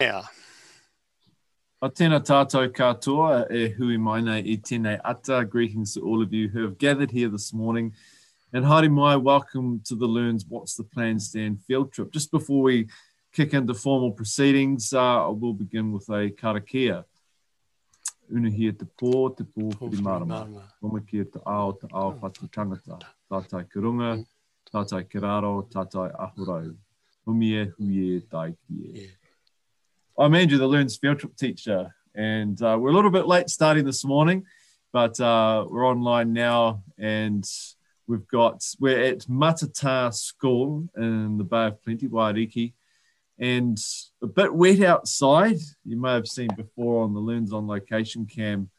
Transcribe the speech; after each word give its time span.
Yeah. 0.00 0.26
A 1.80 1.86
tēnā 1.86 2.18
tātou 2.26 2.66
katoa 2.74 3.44
e 3.46 3.68
hui 3.76 3.96
mai 3.96 4.22
nei 4.26 4.40
i 4.42 4.56
tēnei 4.58 4.98
ata. 5.06 5.44
Greetings 5.44 5.94
to 5.94 6.00
all 6.00 6.20
of 6.20 6.32
you 6.32 6.48
who 6.48 6.62
have 6.62 6.78
gathered 6.78 7.12
here 7.12 7.28
this 7.28 7.52
morning. 7.52 7.92
And 8.52 8.64
haere 8.64 8.90
mai, 8.90 9.14
welcome 9.14 9.82
to 9.84 9.94
the 9.94 10.06
Learns 10.06 10.46
What's 10.48 10.74
the 10.74 10.82
Plan 10.82 11.20
Stand 11.20 11.62
field 11.62 11.92
trip. 11.92 12.10
Just 12.10 12.32
before 12.32 12.62
we 12.62 12.88
kick 13.32 13.54
into 13.54 13.72
formal 13.72 14.10
proceedings, 14.10 14.92
uh, 14.92 15.26
I 15.26 15.28
will 15.28 15.54
begin 15.54 15.92
with 15.92 16.08
a 16.08 16.30
karakia. 16.30 17.04
Una 18.34 18.50
hia 18.50 18.72
te 18.72 18.86
pō, 18.86 19.36
te 19.36 19.44
pō 19.44 19.78
whiri 19.78 20.02
marama. 20.02 20.48
Oma 20.82 21.02
kia 21.02 21.24
te 21.24 21.38
ao, 21.46 21.70
te 21.70 21.86
ao 21.92 22.14
whatu 22.14 22.50
tangata. 22.50 22.98
Tātai 23.30 23.70
ki 23.70 23.78
runga, 23.78 24.24
tātai 24.72 25.08
ki 25.08 25.18
raro, 25.22 25.68
tātai 25.70 26.10
ahurau. 26.18 26.74
Umi 27.28 27.58
e 27.60 27.66
hui 27.76 28.16
e 28.16 28.20
tai 28.20 28.50
ki 28.66 28.90
e. 28.90 29.12
I'm 30.16 30.36
Andrew, 30.36 30.58
the 30.58 30.98
field 31.00 31.18
trip 31.18 31.36
teacher, 31.36 31.92
and 32.14 32.62
uh, 32.62 32.78
we're 32.80 32.90
a 32.90 32.92
little 32.92 33.10
bit 33.10 33.26
late 33.26 33.50
starting 33.50 33.84
this 33.84 34.04
morning, 34.04 34.46
but 34.92 35.18
uh, 35.18 35.66
we're 35.68 35.84
online 35.84 36.32
now, 36.32 36.84
and 36.96 37.44
we've 38.06 38.26
got 38.28 38.64
we're 38.78 39.02
at 39.02 39.22
Matata 39.22 40.14
School 40.14 40.88
in 40.96 41.36
the 41.36 41.42
Bay 41.42 41.66
of 41.66 41.82
Plenty, 41.82 42.06
Waiariki, 42.06 42.74
and 43.40 43.76
a 44.22 44.28
bit 44.28 44.54
wet 44.54 44.82
outside. 44.82 45.58
You 45.84 46.00
may 46.00 46.12
have 46.12 46.28
seen 46.28 46.50
before 46.56 47.02
on 47.02 47.12
the 47.12 47.20
LEARNZ 47.20 47.52
on 47.52 47.66
Location 47.66 48.24
cam, 48.24 48.70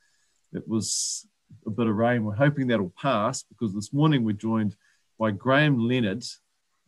it 0.53 0.65
was 0.65 1.27
a 1.67 1.69
bit 1.69 1.87
of 1.87 1.97
rain. 1.97 2.23
We're 2.23 2.35
hoping 2.35 2.67
that'll 2.67 2.93
pass 2.97 3.43
because 3.43 3.73
this 3.73 3.91
morning 3.91 4.23
we're 4.23 4.31
joined 4.31 4.77
by 5.19 5.31
Graham 5.31 5.85
Leonard 5.85 6.23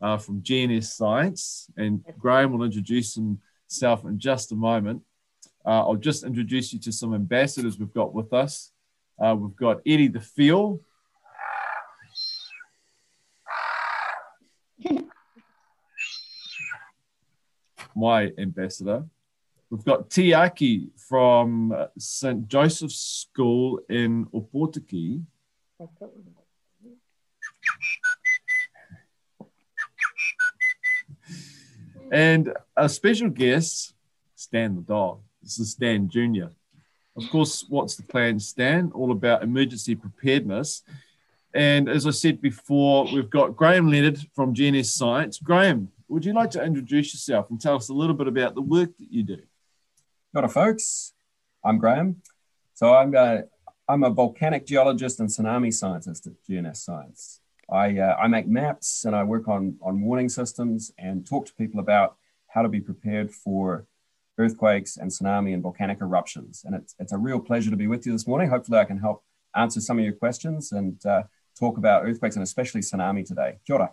uh, 0.01 0.17
from 0.17 0.41
GNS 0.41 0.85
Science, 0.85 1.67
and 1.75 2.01
Graham 2.17 2.53
will 2.53 2.63
introduce 2.63 3.17
him 3.17 3.41
Self 3.67 4.05
in 4.05 4.17
just 4.19 4.51
a 4.51 4.55
moment. 4.55 5.03
Uh, 5.65 5.81
I'll 5.87 5.95
just 5.95 6.23
introduce 6.23 6.71
you 6.71 6.79
to 6.79 6.91
some 6.91 7.13
ambassadors 7.13 7.77
we've 7.77 7.93
got 7.93 8.13
with 8.13 8.31
us. 8.31 8.71
Uh, 9.21 9.35
we've 9.37 9.55
got 9.55 9.81
Eddie 9.85 10.07
the 10.07 10.21
Feel. 10.21 10.79
My 17.95 18.31
ambassador. 18.37 19.05
We've 19.69 19.83
got 19.83 20.09
Tiaki 20.09 20.91
from 21.09 21.75
St. 21.97 22.47
Joseph's 22.47 23.27
School 23.29 23.81
in 23.89 24.25
Opotiki. 24.27 25.23
And 32.11 32.53
a 32.75 32.87
special 32.87 33.29
guest, 33.29 33.93
Stan 34.35 34.75
the 34.75 34.81
dog. 34.81 35.19
This 35.41 35.59
is 35.59 35.71
Stan 35.71 36.07
Jr. 36.07 36.47
Of 37.15 37.29
course, 37.29 37.65
what's 37.67 37.95
the 37.95 38.03
plan, 38.03 38.39
Stan? 38.39 38.91
All 38.93 39.11
about 39.11 39.43
emergency 39.43 39.95
preparedness. 39.95 40.83
And 41.53 41.89
as 41.89 42.05
I 42.05 42.11
said 42.11 42.41
before, 42.41 43.05
we've 43.11 43.29
got 43.29 43.55
Graham 43.55 43.89
Leonard 43.89 44.19
from 44.35 44.53
GNS 44.53 44.85
Science. 44.85 45.39
Graham, 45.39 45.89
would 46.07 46.23
you 46.23 46.33
like 46.33 46.51
to 46.51 46.63
introduce 46.63 47.13
yourself 47.13 47.49
and 47.49 47.59
tell 47.59 47.75
us 47.75 47.89
a 47.89 47.93
little 47.93 48.15
bit 48.15 48.27
about 48.27 48.55
the 48.55 48.61
work 48.61 48.95
that 48.97 49.11
you 49.11 49.23
do? 49.23 49.39
Got 50.33 50.51
folks. 50.51 51.13
I'm 51.65 51.79
Graham. 51.79 52.21
So 52.75 52.93
I'm 52.93 53.15
a, 53.15 53.43
I'm 53.89 54.03
a 54.03 54.11
volcanic 54.11 54.65
geologist 54.65 55.19
and 55.19 55.29
tsunami 55.29 55.73
scientist 55.73 56.27
at 56.27 56.33
GNS 56.47 56.77
Science. 56.77 57.41
I, 57.69 57.97
uh, 57.97 58.15
I 58.15 58.27
make 58.27 58.47
maps 58.47 59.05
and 59.05 59.15
I 59.15 59.23
work 59.23 59.47
on, 59.47 59.77
on 59.81 60.01
warning 60.01 60.29
systems 60.29 60.91
and 60.97 61.25
talk 61.25 61.45
to 61.47 61.53
people 61.53 61.79
about 61.79 62.15
how 62.47 62.61
to 62.61 62.69
be 62.69 62.79
prepared 62.79 63.31
for 63.31 63.85
earthquakes 64.37 64.97
and 64.97 65.11
tsunami 65.11 65.53
and 65.53 65.61
volcanic 65.61 65.99
eruptions. 66.01 66.63
And 66.65 66.75
it's, 66.75 66.95
it's 66.99 67.11
a 67.11 67.17
real 67.17 67.39
pleasure 67.39 67.69
to 67.69 67.75
be 67.75 67.87
with 67.87 68.05
you 68.05 68.11
this 68.11 68.27
morning. 68.27 68.49
Hopefully, 68.49 68.79
I 68.79 68.85
can 68.85 68.99
help 68.99 69.23
answer 69.55 69.81
some 69.81 69.97
of 69.97 70.05
your 70.05 70.13
questions 70.13 70.71
and 70.71 71.03
uh, 71.05 71.23
talk 71.59 71.77
about 71.77 72.05
earthquakes 72.05 72.35
and 72.35 72.43
especially 72.43 72.81
tsunami 72.81 73.25
today. 73.25 73.57
Kia 73.65 73.75
ora. 73.75 73.91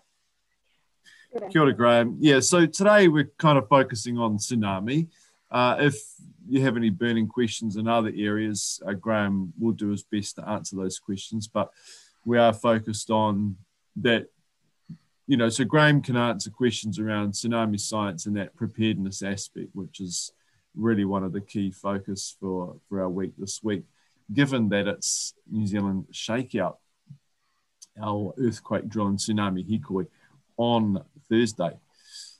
Kia 1.50 1.62
ora, 1.62 1.72
Graham. 1.72 2.16
Yeah, 2.20 2.40
so 2.40 2.66
today 2.66 3.08
we're 3.08 3.32
kind 3.38 3.58
of 3.58 3.68
focusing 3.68 4.18
on 4.18 4.38
tsunami. 4.38 5.08
Uh, 5.50 5.76
if 5.80 5.96
you 6.48 6.60
have 6.60 6.76
any 6.76 6.90
burning 6.90 7.26
questions 7.26 7.76
in 7.76 7.88
other 7.88 8.12
areas, 8.14 8.80
uh, 8.86 8.92
Graham 8.92 9.52
will 9.58 9.72
do 9.72 9.88
his 9.88 10.02
best 10.02 10.36
to 10.36 10.48
answer 10.48 10.76
those 10.76 10.98
questions. 10.98 11.48
But 11.48 11.70
we 12.24 12.38
are 12.38 12.52
focused 12.52 13.10
on 13.10 13.56
that 13.96 14.26
you 15.26 15.36
know 15.36 15.48
so 15.48 15.64
graham 15.64 16.02
can 16.02 16.16
answer 16.16 16.50
questions 16.50 16.98
around 16.98 17.32
tsunami 17.32 17.80
science 17.80 18.26
and 18.26 18.36
that 18.36 18.54
preparedness 18.54 19.22
aspect 19.22 19.68
which 19.72 20.00
is 20.00 20.32
really 20.74 21.04
one 21.04 21.24
of 21.24 21.32
the 21.32 21.40
key 21.40 21.70
focus 21.70 22.36
for 22.40 22.76
for 22.88 23.00
our 23.00 23.08
week 23.08 23.32
this 23.38 23.62
week. 23.62 23.84
Given 24.32 24.68
that 24.70 24.88
it's 24.88 25.34
new 25.50 25.66
zealand 25.66 26.06
shakeout 26.12 26.76
our 28.02 28.34
earthquake 28.38 28.88
drill 28.88 29.06
and 29.06 29.18
tsunami 29.18 29.64
hikoi 29.68 30.06
on 30.56 31.04
thursday. 31.28 31.78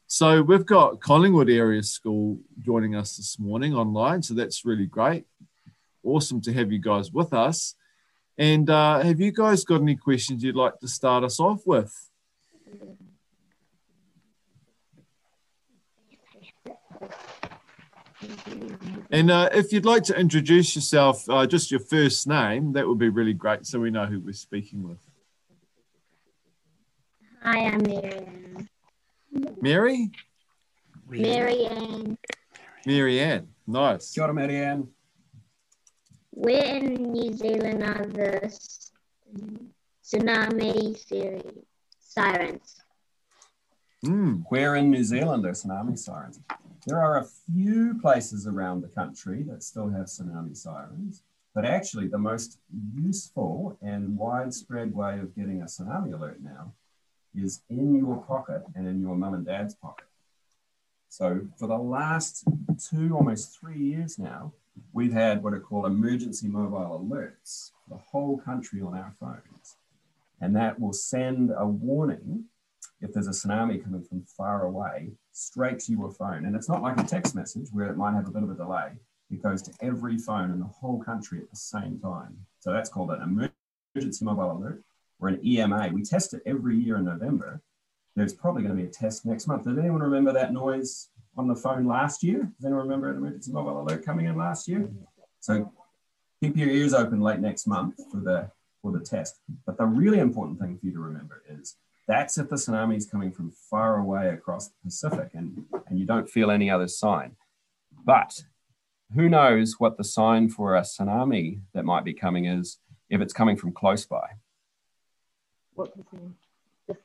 So 0.07 0.43
we've 0.43 0.67
got 0.67 1.01
collingwood 1.01 1.51
area 1.51 1.83
school 1.83 2.39
joining 2.61 2.95
us 2.95 3.17
this 3.17 3.39
morning 3.39 3.75
online 3.75 4.23
so 4.23 4.35
that's 4.35 4.65
really 4.65 4.87
great. 4.87 5.27
Awesome 6.03 6.41
to 6.43 6.53
have 6.53 6.73
you 6.73 6.79
guys 6.79 7.13
with 7.13 7.33
us 7.33 7.75
and 8.39 8.69
uh, 8.69 9.01
have 9.01 9.21
you 9.21 9.33
guys 9.33 9.65
got 9.65 9.81
any 9.81 9.97
questions 9.97 10.43
you'd 10.43 10.57
like 10.57 10.79
to 10.81 10.89
start 10.89 11.25
us 11.25 11.39
off 11.39 11.63
with? 11.67 11.93
And 19.11 19.31
uh, 19.31 19.51
if 19.53 19.73
you'd 19.73 19.85
like 19.85 20.03
to 20.05 20.19
introduce 20.19 20.75
yourself, 20.75 21.29
uh, 21.29 21.47
just 21.47 21.71
your 21.71 21.81
first 21.81 22.27
name, 22.27 22.73
that 22.73 22.87
would 22.89 22.99
be 22.99 23.09
really 23.09 23.35
great 23.35 23.67
so 23.67 23.79
we 23.79 23.91
know 23.91 24.07
who 24.07 24.19
we're 24.19 24.33
speaking 24.33 24.83
with. 24.83 24.99
Hi, 27.43 27.67
I'm 27.67 27.83
Marianne. 27.83 28.69
Mary? 29.61 30.11
Marianne. 31.09 32.19
Marianne, 32.87 33.49
nice. 33.67 34.13
Kia 34.13 34.25
ora, 34.25 34.35
Marianne. 34.35 34.89
Where 36.37 36.79
in 36.79 37.13
New 37.13 37.33
Zealand 37.33 37.85
are 37.85 38.07
the 38.07 38.53
tsunami 40.03 40.99
sirens? 42.01 42.83
Mm. 44.05 44.45
Where 44.49 44.75
in 44.75 44.91
New 44.91 45.05
Zealand 45.05 45.47
are 45.47 45.53
tsunami 45.53 45.97
sirens? 45.97 46.41
There 46.89 47.01
are 47.01 47.19
a 47.19 47.25
few 47.25 48.01
places 48.03 48.49
around 48.49 48.81
the 48.81 48.89
country 48.89 49.45
that 49.45 49.63
still 49.63 49.89
have 49.91 50.07
tsunami 50.07 50.57
sirens, 50.57 51.23
but 51.55 51.65
actually 51.65 52.09
the 52.09 52.19
most 52.19 52.59
useful 52.93 53.79
and 53.81 54.19
widespread 54.19 54.93
way 54.93 55.21
of 55.21 55.37
getting 55.37 55.63
a 55.63 55.67
tsunami 55.67 56.15
alert 56.15 56.43
now 56.43 56.73
is 57.33 57.63
in 57.71 57.95
your 57.97 58.17
pocket 58.25 58.65
and 58.75 58.89
in 58.89 59.01
your 59.01 59.15
mum 59.15 59.35
and 59.35 59.47
dad's 59.47 59.77
pocket. 59.77 60.09
So 61.09 61.43
for 61.61 61.69
the 61.69 61.79
last 61.79 62.43
two, 62.91 63.15
almost 63.15 63.57
three 63.57 63.79
years 63.79 64.19
now, 64.19 64.53
we've 64.93 65.13
had 65.13 65.43
what 65.43 65.55
are 65.55 65.61
called 65.61 65.87
emergency 65.87 66.49
mobile 66.49 67.05
alerts 67.05 67.71
for 67.85 67.95
the 67.95 68.03
whole 68.03 68.39
country 68.39 68.81
on 68.81 68.95
our 68.95 69.15
phones. 69.19 69.77
And 70.41 70.55
that 70.57 70.81
will 70.81 70.93
send 70.93 71.53
a 71.57 71.67
warning 71.67 72.45
if 73.01 73.13
there's 73.13 73.27
a 73.27 73.31
tsunami 73.31 73.83
coming 73.83 74.03
from 74.03 74.23
far 74.23 74.65
away 74.65 75.13
straight 75.33 75.79
to 75.81 75.93
your 75.93 76.11
phone. 76.11 76.45
And 76.45 76.57
it's 76.57 76.69
not 76.69 76.83
like 76.83 76.99
a 76.99 77.05
text 77.05 77.35
message 77.35 77.69
where 77.73 77.87
it 77.87 77.97
might 77.97 78.15
have 78.15 78.29
a 78.29 78.31
bit 78.31 78.43
of 78.43 78.51
a 78.51 78.55
delay. 78.55 78.93
It 79.31 79.43
goes 79.43 79.63
to 79.63 79.73
every 79.81 80.19
phone 80.19 80.51
in 80.51 80.61
the 80.61 80.67
whole 80.67 81.03
country 81.03 81.39
at 81.41 81.51
the 81.51 81.57
same 81.57 81.99
time. 81.99 82.37
So 82.61 82.73
that's 82.73 82.91
called 82.91 83.11
an 83.11 83.51
emergency 83.95 84.25
mobile 84.25 84.53
alert 84.53 84.83
or 85.21 85.29
an 85.29 85.45
EMA. 85.45 85.91
We 85.93 86.03
test 86.03 86.35
it 86.35 86.43
every 86.47 86.77
year 86.77 86.97
in 86.97 87.05
November. 87.05 87.61
There's 88.17 88.35
probably 88.35 88.63
going 88.63 88.77
to 88.77 88.83
be 88.83 88.89
a 88.89 88.93
test 88.93 89.27
next 89.27 89.47
month. 89.47 89.65
Does 89.65 89.79
anyone 89.79 90.03
remember 90.03 90.33
that 90.33 90.53
noise 90.53 91.09
on 91.37 91.49
the 91.49 91.57
phone 91.57 91.87
last 91.87 92.23
year. 92.23 92.51
Does 92.57 92.65
anyone 92.65 92.85
remember 92.85 93.11
an 93.11 93.17
emergency 93.17 93.53
mobile 93.53 93.81
alert 93.81 94.05
coming 94.05 94.27
in 94.27 94.37
last 94.37 94.69
year? 94.69 94.89
So 95.41 95.73
keep 96.41 96.57
your 96.57 96.69
ears 96.69 96.95
open 96.95 97.21
late 97.21 97.41
next 97.41 97.67
month 97.67 97.97
for 98.11 98.19
the 98.19 98.51
for 98.83 98.93
the 98.93 99.01
test. 99.01 99.41
But 99.67 99.79
the 99.79 99.87
really 99.87 100.19
important 100.19 100.61
thing 100.61 100.79
for 100.79 100.87
you 100.87 100.93
to 100.93 101.01
remember 101.01 101.43
is 101.49 101.77
that's 102.07 102.37
if 102.37 102.51
the 102.51 102.57
tsunami 102.57 102.97
is 102.97 103.07
coming 103.07 103.33
from 103.33 103.51
far 103.51 103.99
away 103.99 104.29
across 104.29 104.69
the 104.69 104.75
Pacific 104.85 105.31
and, 105.33 105.65
and 105.89 105.99
you 105.99 106.05
don't 106.05 106.29
feel 106.29 106.51
any 106.51 106.69
other 106.71 106.87
sign. 106.87 107.37
But 108.05 108.43
who 109.15 109.29
knows 109.29 109.77
what 109.79 109.97
the 109.97 110.05
sign 110.05 110.51
for 110.51 110.77
a 110.77 110.83
tsunami 110.83 111.61
that 111.73 111.87
might 111.87 112.05
be 112.05 112.13
coming 112.13 112.45
is 112.45 112.79
if 113.09 113.23
it's 113.23 113.33
coming 113.33 113.57
from 113.57 113.73
close 113.73 114.05
by. 114.05 114.27
What 115.75 115.93
is 115.97 116.97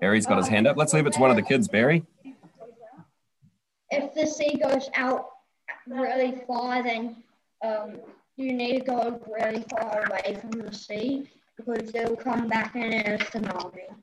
Barry's 0.00 0.26
got 0.26 0.38
his 0.38 0.48
hand 0.48 0.66
up. 0.66 0.76
Let's 0.76 0.94
leave 0.94 1.06
it 1.06 1.12
to 1.14 1.20
one 1.20 1.30
of 1.30 1.36
the 1.36 1.42
kids, 1.42 1.68
Barry 1.68 2.06
if 3.90 4.14
the 4.14 4.26
sea 4.26 4.56
goes 4.56 4.88
out 4.94 5.26
really 5.86 6.42
far, 6.46 6.82
then 6.82 7.16
um, 7.64 7.98
you 8.36 8.52
need 8.52 8.80
to 8.80 8.84
go 8.84 9.20
really 9.28 9.64
far 9.70 10.06
away 10.06 10.36
from 10.40 10.50
the 10.52 10.72
sea 10.72 11.28
because 11.56 11.90
they'll 11.92 12.16
come 12.16 12.48
back 12.48 12.74
in 12.74 12.92
a 12.92 13.18
tsunami. 13.18 13.94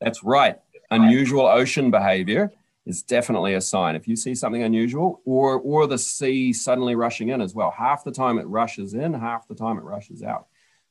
That's 0.00 0.24
right. 0.24 0.58
Unusual 0.90 1.46
ocean 1.46 1.90
behavior 1.90 2.52
is 2.84 3.02
definitely 3.02 3.54
a 3.54 3.60
sign. 3.60 3.96
If 3.96 4.06
you 4.06 4.16
see 4.16 4.34
something 4.34 4.62
unusual, 4.62 5.20
or 5.24 5.58
or 5.58 5.86
the 5.86 5.98
sea 5.98 6.52
suddenly 6.52 6.94
rushing 6.94 7.30
in 7.30 7.40
as 7.40 7.54
well. 7.54 7.72
Half 7.72 8.04
the 8.04 8.12
time 8.12 8.38
it 8.38 8.46
rushes 8.46 8.94
in, 8.94 9.14
half 9.14 9.48
the 9.48 9.54
time 9.54 9.78
it 9.78 9.84
rushes 9.84 10.22
out. 10.22 10.46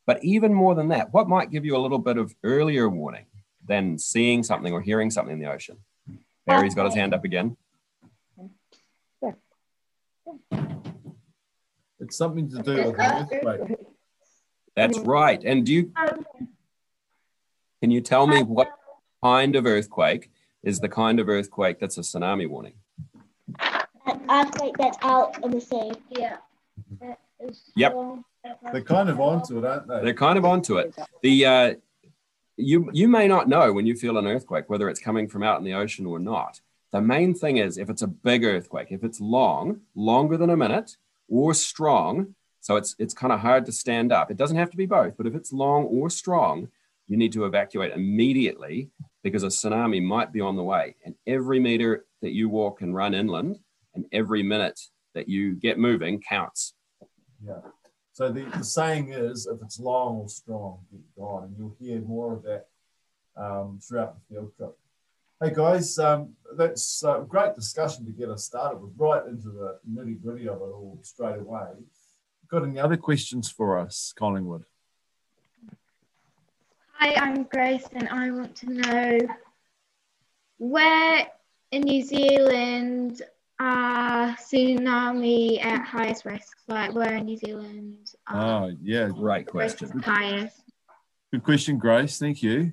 But 0.06 0.24
even 0.24 0.54
more 0.54 0.76
than 0.76 0.90
that, 0.90 1.14
what 1.14 1.30
might 1.30 1.50
give 1.50 1.66
you 1.66 1.76
a 1.76 1.80
little 1.80 1.98
bit 1.98 2.18
of 2.18 2.36
earlier 2.44 2.90
warning 2.90 3.26
than 3.66 3.98
seeing 3.98 4.44
something 4.44 4.72
or 4.72 4.82
hearing 4.82 5.10
something 5.10 5.34
in 5.34 5.40
the 5.40 5.52
ocean? 5.52 5.78
Barry's 6.46 6.76
got 6.76 6.86
his 6.86 6.94
hand 6.94 7.14
up 7.14 7.24
again. 7.24 7.58
It's 12.00 12.18
something 12.18 12.50
to 12.50 12.62
do 12.62 12.92
with 12.92 13.00
earthquake. 13.00 13.78
That's 14.76 15.00
right. 15.00 15.42
And 15.44 15.66
do 15.66 15.74
you 15.74 15.92
can 17.82 17.92
you 17.92 18.02
tell 18.02 18.28
me 18.28 18.44
what 18.44 18.70
kind 19.24 19.56
of 19.56 19.66
earthquake 19.66 20.32
is 20.64 20.80
the 20.80 20.90
kind 20.90 21.20
of 21.20 21.30
earthquake 21.30 21.80
that's 21.80 21.98
a 21.98 22.02
tsunami 22.02 22.50
warning? 22.50 22.74
An 23.60 24.22
earthquake 24.30 24.76
that's 24.78 24.98
out 25.02 25.44
in 25.44 25.52
the 25.52 25.62
sea. 25.62 25.92
Yeah. 26.10 26.38
Yep. 27.76 27.96
They're 28.72 28.82
kind 28.82 29.10
of 29.10 29.20
onto 29.20 29.58
it, 29.60 29.66
aren't 29.66 29.88
they? 29.88 30.02
They're 30.04 30.14
kind 30.14 30.38
of 30.38 30.46
onto 30.46 30.78
it. 30.78 30.96
The 31.24 31.46
uh, 31.46 31.74
you 32.58 32.90
you 32.94 33.08
may 33.08 33.28
not 33.28 33.48
know 33.50 33.74
when 33.74 33.86
you 33.86 33.96
feel 33.96 34.18
an 34.18 34.28
earthquake 34.28 34.70
whether 34.70 34.90
it's 34.90 35.00
coming 35.00 35.28
from 35.28 35.44
out 35.44 35.58
in 35.58 35.64
the 35.64 35.74
ocean 35.74 36.06
or 36.06 36.20
not. 36.20 36.62
The 36.92 37.02
main 37.02 37.34
thing 37.34 37.58
is 37.58 37.78
if 37.78 37.90
it's 37.90 38.02
a 38.02 38.08
big 38.08 38.44
earthquake, 38.44 38.88
if 38.92 39.04
it's 39.04 39.20
long, 39.20 39.82
longer 39.96 40.38
than 40.38 40.50
a 40.50 40.58
minute, 40.58 40.98
or 41.28 41.54
strong, 41.54 42.36
so 42.62 42.76
it's 42.76 42.96
it's 43.00 43.14
kind 43.14 43.34
of 43.34 43.40
hard 43.40 43.66
to 43.66 43.72
stand 43.72 44.12
up. 44.12 44.32
It 44.32 44.38
doesn't 44.38 44.58
have 44.58 44.72
to 44.72 44.78
be 44.78 44.86
both, 44.86 45.18
but 45.18 45.28
if 45.28 45.36
it's 45.36 45.52
long 45.52 45.84
or 45.86 46.10
strong, 46.10 46.70
you 47.08 47.18
need 47.18 47.34
to 47.34 47.46
evacuate 47.46 47.94
immediately 47.94 48.90
because 49.24 49.44
a 49.44 49.48
tsunami 49.48 50.02
might 50.02 50.32
be 50.32 50.42
on 50.42 50.56
the 50.56 50.64
way. 50.64 50.96
And 51.04 51.16
every 51.28 51.60
meter 51.60 52.06
that 52.22 52.32
you 52.32 52.50
walk 52.50 52.82
and 52.82 52.96
run 52.96 53.14
inland, 53.14 53.60
and 53.94 54.06
every 54.12 54.44
minute 54.44 54.80
that 55.14 55.28
you 55.28 55.56
get 55.56 55.78
moving 55.78 56.22
counts. 56.22 56.74
Yeah. 57.46 57.60
So 58.14 58.32
the, 58.32 58.44
the 58.58 58.64
saying 58.64 59.12
is, 59.12 59.46
if 59.46 59.62
it's 59.62 59.80
long 59.80 60.18
or 60.18 60.30
strong, 60.30 60.80
get 60.92 61.02
gone, 61.18 61.44
and 61.46 61.56
you'll 61.58 61.76
hear 61.80 62.00
more 62.02 62.34
of 62.34 62.44
that 62.44 62.68
um, 63.36 63.80
throughout 63.82 64.16
the 64.16 64.36
field 64.36 64.52
trip. 64.56 64.78
Hey 65.44 65.52
guys, 65.54 66.00
um, 66.00 66.34
that's 66.58 67.04
a 67.04 67.26
great 67.28 67.56
discussion 67.56 68.06
to 68.06 68.12
get 68.14 68.30
us 68.30 68.46
started 68.46 68.78
with, 68.78 68.94
right 68.96 69.26
into 69.28 69.50
the 69.50 69.80
nitty 69.92 70.22
gritty 70.22 70.48
of 70.48 70.56
it 70.56 70.62
all 70.62 70.98
straight 71.02 71.40
away. 71.40 71.68
Got 72.48 72.64
any 72.64 72.80
other 72.80 72.96
questions 72.96 73.52
for 73.52 73.78
us, 73.78 74.14
Collingwood? 74.18 74.64
Hi, 76.94 77.16
I'm 77.16 77.44
Grace, 77.44 77.84
and 77.92 78.08
I 78.08 78.32
want 78.32 78.56
to 78.58 78.72
know 78.72 79.20
where 80.58 81.28
in 81.72 81.82
New 81.82 82.02
Zealand 82.02 83.22
are 83.60 84.38
tsunami 84.38 85.62
at 85.66 85.86
highest 85.86 86.24
risk? 86.24 86.56
Like 86.70 86.94
where 86.94 87.14
in 87.14 87.26
New 87.26 87.38
Zealand? 87.38 88.10
Oh, 88.32 88.72
yeah, 88.82 89.10
Great 89.10 89.48
question. 89.48 90.00
highest. 90.00 90.62
good 91.34 91.44
question, 91.44 91.78
Grace. 91.78 92.20
Thank 92.20 92.42
you. 92.42 92.72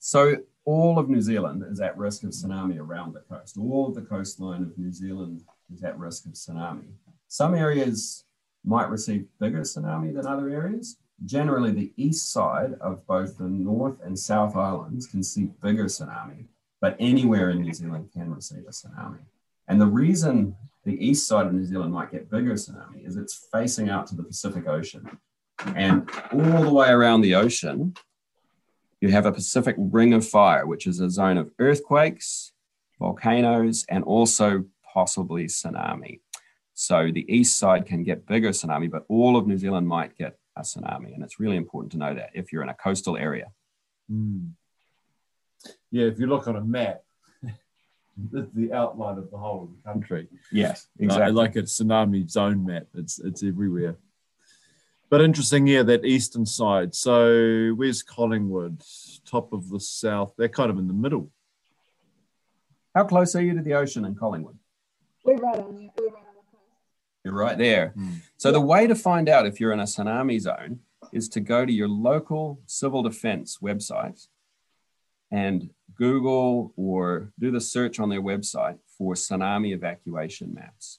So 0.00 0.38
all 0.66 0.98
of 0.98 1.08
New 1.08 1.22
Zealand 1.22 1.64
is 1.70 1.80
at 1.80 1.96
risk 1.96 2.24
of 2.24 2.30
tsunami 2.30 2.78
around 2.78 3.14
the 3.14 3.20
coast. 3.20 3.56
All 3.56 3.88
of 3.88 3.94
the 3.94 4.02
coastline 4.02 4.62
of 4.62 4.76
New 4.76 4.92
Zealand 4.92 5.44
is 5.72 5.82
at 5.84 5.98
risk 5.98 6.26
of 6.26 6.32
tsunami. 6.32 6.88
Some 7.28 7.54
areas 7.54 8.24
might 8.64 8.90
receive 8.90 9.26
bigger 9.38 9.60
tsunami 9.60 10.12
than 10.12 10.26
other 10.26 10.50
areas. 10.50 10.98
Generally, 11.24 11.70
the 11.70 11.92
east 11.96 12.32
side 12.32 12.74
of 12.80 13.06
both 13.06 13.38
the 13.38 13.48
North 13.48 13.96
and 14.04 14.18
South 14.18 14.56
Islands 14.56 15.06
can 15.06 15.22
see 15.22 15.50
bigger 15.62 15.84
tsunami, 15.84 16.46
but 16.80 16.96
anywhere 16.98 17.50
in 17.50 17.62
New 17.62 17.72
Zealand 17.72 18.10
can 18.12 18.34
receive 18.34 18.64
a 18.66 18.70
tsunami. 18.70 19.20
And 19.68 19.80
the 19.80 19.86
reason 19.86 20.56
the 20.84 21.04
east 21.04 21.28
side 21.28 21.46
of 21.46 21.54
New 21.54 21.64
Zealand 21.64 21.92
might 21.92 22.10
get 22.10 22.30
bigger 22.30 22.54
tsunami 22.54 23.06
is 23.06 23.16
it's 23.16 23.46
facing 23.52 23.88
out 23.88 24.08
to 24.08 24.16
the 24.16 24.24
Pacific 24.24 24.66
Ocean. 24.66 25.18
And 25.74 26.10
all 26.32 26.62
the 26.62 26.72
way 26.72 26.90
around 26.90 27.20
the 27.20 27.36
ocean, 27.36 27.94
you 29.00 29.10
have 29.10 29.26
a 29.26 29.32
Pacific 29.32 29.76
Ring 29.78 30.12
of 30.14 30.26
Fire, 30.26 30.66
which 30.66 30.86
is 30.86 31.00
a 31.00 31.10
zone 31.10 31.36
of 31.38 31.50
earthquakes, 31.58 32.52
volcanoes, 32.98 33.84
and 33.88 34.04
also 34.04 34.64
possibly 34.94 35.46
tsunami. 35.46 36.20
So 36.74 37.10
the 37.12 37.24
east 37.32 37.58
side 37.58 37.86
can 37.86 38.02
get 38.04 38.26
bigger 38.26 38.50
tsunami, 38.50 38.90
but 38.90 39.04
all 39.08 39.36
of 39.36 39.46
New 39.46 39.58
Zealand 39.58 39.88
might 39.88 40.16
get 40.16 40.38
a 40.56 40.62
tsunami. 40.62 41.14
And 41.14 41.22
it's 41.22 41.38
really 41.40 41.56
important 41.56 41.92
to 41.92 41.98
know 41.98 42.14
that 42.14 42.30
if 42.34 42.52
you're 42.52 42.62
in 42.62 42.68
a 42.68 42.74
coastal 42.74 43.16
area. 43.16 43.46
Hmm. 44.10 44.48
Yeah, 45.90 46.06
if 46.06 46.18
you 46.18 46.26
look 46.26 46.46
on 46.48 46.56
a 46.56 46.60
map, 46.62 47.02
it's 47.42 48.52
the 48.54 48.72
outline 48.72 49.18
of 49.18 49.30
the 49.30 49.36
whole 49.38 49.64
of 49.64 49.70
the 49.76 49.92
country. 49.92 50.28
Yes, 50.52 50.86
Like- 50.98 51.32
Like 51.32 51.56
a 51.56 51.62
tsunami 51.62 52.30
zone 52.30 52.64
map. 52.64 52.86
It's 52.94 53.18
it's 53.18 53.42
everywhere. 53.42 53.96
But 55.08 55.20
interesting, 55.20 55.66
yeah, 55.66 55.82
that 55.84 56.04
eastern 56.04 56.46
side. 56.46 56.94
So 56.94 57.70
where's 57.76 58.02
Collingwood? 58.02 58.82
Top 59.24 59.52
of 59.52 59.68
the 59.70 59.78
south. 59.78 60.34
They're 60.36 60.48
kind 60.48 60.70
of 60.70 60.78
in 60.78 60.88
the 60.88 60.94
middle. 60.94 61.30
How 62.94 63.04
close 63.04 63.36
are 63.36 63.42
you 63.42 63.54
to 63.54 63.62
the 63.62 63.74
ocean 63.74 64.04
in 64.04 64.14
Collingwood? 64.14 64.58
We're 65.24 65.36
right 65.36 65.58
on 65.58 65.76
it. 65.76 65.90
We're 65.96 66.08
right 66.08 66.24
on 66.28 66.34
the 66.34 66.50
coast. 66.50 66.64
You're 67.24 67.34
right 67.34 67.58
there. 67.58 67.88
Hmm. 67.90 68.14
So 68.36 68.50
the 68.50 68.60
way 68.60 68.86
to 68.86 68.94
find 68.94 69.28
out 69.28 69.46
if 69.46 69.60
you're 69.60 69.72
in 69.72 69.80
a 69.80 69.84
tsunami 69.84 70.40
zone 70.40 70.80
is 71.12 71.28
to 71.30 71.40
go 71.40 71.64
to 71.64 71.72
your 71.72 71.88
local 71.88 72.60
civil 72.66 73.02
defense 73.02 73.58
website 73.62 74.26
and 75.30 75.70
Google 75.94 76.72
or 76.76 77.32
do 77.38 77.50
the 77.50 77.60
search 77.60 78.00
on 78.00 78.08
their 78.08 78.22
website 78.22 78.78
for 78.98 79.14
tsunami 79.14 79.72
evacuation 79.72 80.54
maps. 80.54 80.98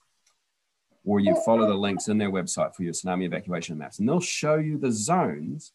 Or 1.08 1.22
you 1.22 1.34
follow 1.46 1.66
the 1.66 1.74
links 1.74 2.10
in 2.10 2.18
their 2.18 2.30
website 2.30 2.76
for 2.76 2.84
your 2.84 2.92
tsunami 2.92 3.26
evacuation 3.26 3.78
maps, 3.78 4.00
and 4.00 4.08
they'll 4.08 4.20
show 4.20 4.56
you 4.56 4.78
the 4.78 4.92
zones 4.92 5.72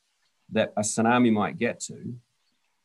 that 0.50 0.74
a 0.76 0.82
tsunami 0.82 1.32
might 1.32 1.58
get 1.58 1.80
to. 1.80 2.14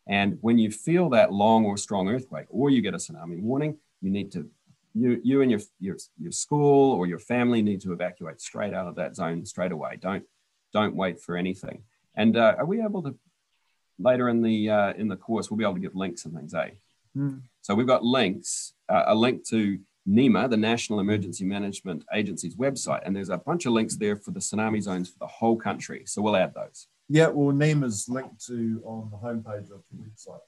And 0.08 0.38
when 0.40 0.58
you 0.58 0.72
feel 0.72 1.10
that 1.10 1.34
long 1.34 1.66
or 1.66 1.76
strong 1.76 2.08
earthquake, 2.08 2.48
or 2.50 2.70
you 2.70 2.82
get 2.82 2.94
a 2.94 2.98
tsunami 2.98 3.42
warning, 3.42 3.78
you 4.02 4.10
need 4.10 4.32
to 4.32 4.50
you 4.94 5.20
you 5.24 5.42
and 5.42 5.52
your 5.52 5.60
your 5.80 5.98
your 6.18 6.32
school 6.32 6.94
or 6.94 7.06
your 7.06 7.20
family 7.20 7.62
need 7.62 7.82
to 7.82 7.92
evacuate 7.92 8.40
straight 8.40 8.74
out 8.74 8.88
of 8.88 8.96
that 8.96 9.16
zone 9.16 9.46
straight 9.46 9.74
away. 9.74 9.98
Don't 10.00 10.24
don't 10.74 10.96
wait 10.96 11.20
for 11.20 11.36
anything. 11.36 11.84
And 12.16 12.38
uh, 12.38 12.56
are 12.58 12.66
we 12.66 12.82
able 12.82 13.04
to 13.04 13.16
later 14.00 14.30
in 14.30 14.42
the 14.42 14.70
uh, 14.70 14.94
in 14.94 15.08
the 15.08 15.18
course 15.18 15.50
we'll 15.50 15.58
be 15.58 15.64
able 15.64 15.76
to 15.76 15.82
give 15.82 15.96
links 15.96 16.26
and 16.26 16.34
things, 16.34 16.54
eh? 16.54 16.72
Hmm. 17.14 17.40
So 17.62 17.76
we've 17.76 17.88
got 17.88 18.04
links, 18.04 18.74
uh, 18.88 19.04
a 19.08 19.16
link 19.16 19.46
to 19.50 19.80
NEMA, 20.08 20.48
the 20.50 20.58
National 20.58 21.00
Emergency 21.00 21.44
Management 21.44 22.06
Agency's 22.14 22.56
website, 22.56 23.02
and 23.06 23.16
there's 23.16 23.30
a 23.30 23.38
bunch 23.38 23.66
of 23.66 23.74
links 23.74 23.98
there 23.98 24.16
for 24.16 24.32
the 24.32 24.40
tsunami 24.40 24.82
zones 24.82 25.10
for 25.10 25.20
the 25.20 25.28
whole 25.28 25.58
country. 25.58 26.04
So 26.06 26.22
we'll 26.22 26.38
add 26.38 26.54
those. 26.54 26.88
Yeah, 27.10 27.28
well, 27.28 27.54
NEMA's 27.54 28.08
linked 28.08 28.46
to 28.48 28.82
on 28.86 29.10
the 29.12 29.18
homepage 29.18 29.70
of 29.72 29.84
the 29.92 29.98
website. 29.98 30.40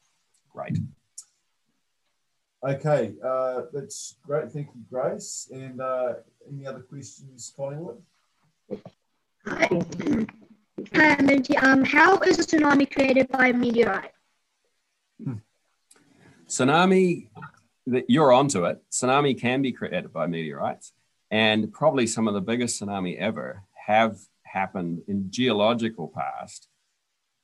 Great. 0.50 0.78
Okay, 2.68 3.14
uh, 3.24 3.62
that's 3.74 4.16
great. 4.22 4.52
Thank 4.52 4.68
you, 4.76 4.82
Grace. 4.90 5.50
And 5.54 5.80
uh, 5.80 6.14
any 6.52 6.66
other 6.66 6.82
questions, 6.82 7.54
Collingwood? 7.56 8.02
Hi, 9.46 9.70
Hi, 10.94 11.18
I'm 11.18 11.30
Um, 11.64 11.86
how 11.86 12.20
is 12.20 12.40
a 12.40 12.44
tsunami 12.44 12.92
created 12.92 13.30
by 13.30 13.48
a 13.48 13.54
meteorite? 13.54 14.12
Tsunami, 16.48 17.30
that 17.36 17.59
you're 18.08 18.32
onto 18.32 18.66
it. 18.66 18.82
Tsunami 18.92 19.40
can 19.40 19.62
be 19.62 19.72
created 19.72 20.14
by 20.14 20.28
meteorites, 20.28 20.94
and 21.32 21.72
probably 21.72 22.08
some 22.08 22.28
of 22.28 22.34
the 22.34 22.42
biggest 22.42 22.82
tsunami 22.82 23.18
ever 23.18 23.64
have 23.88 24.18
happened 24.44 25.02
in 25.08 25.30
geological 25.32 26.08
past 26.08 26.68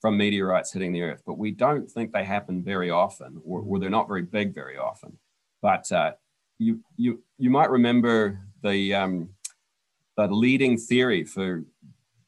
from 0.02 0.18
meteorites 0.18 0.74
hitting 0.74 0.94
the 0.94 1.02
Earth. 1.02 1.24
But 1.25 1.38
we 1.38 1.52
don't 1.52 1.90
think 1.90 2.12
they 2.12 2.24
happen 2.24 2.64
very 2.64 2.90
often, 2.90 3.42
or, 3.44 3.62
or 3.62 3.80
they're 3.80 3.90
not 3.90 4.08
very 4.08 4.22
big 4.22 4.54
very 4.54 4.78
often. 4.78 5.18
But 5.62 5.92
uh, 5.92 6.12
you 6.60 6.82
you 6.96 7.24
you 7.38 7.50
might 7.50 7.70
remember 7.70 8.40
the 8.62 8.94
um, 8.94 9.30
the 10.18 10.28
leading 10.28 10.78
theory 10.78 11.24
for 11.24 11.64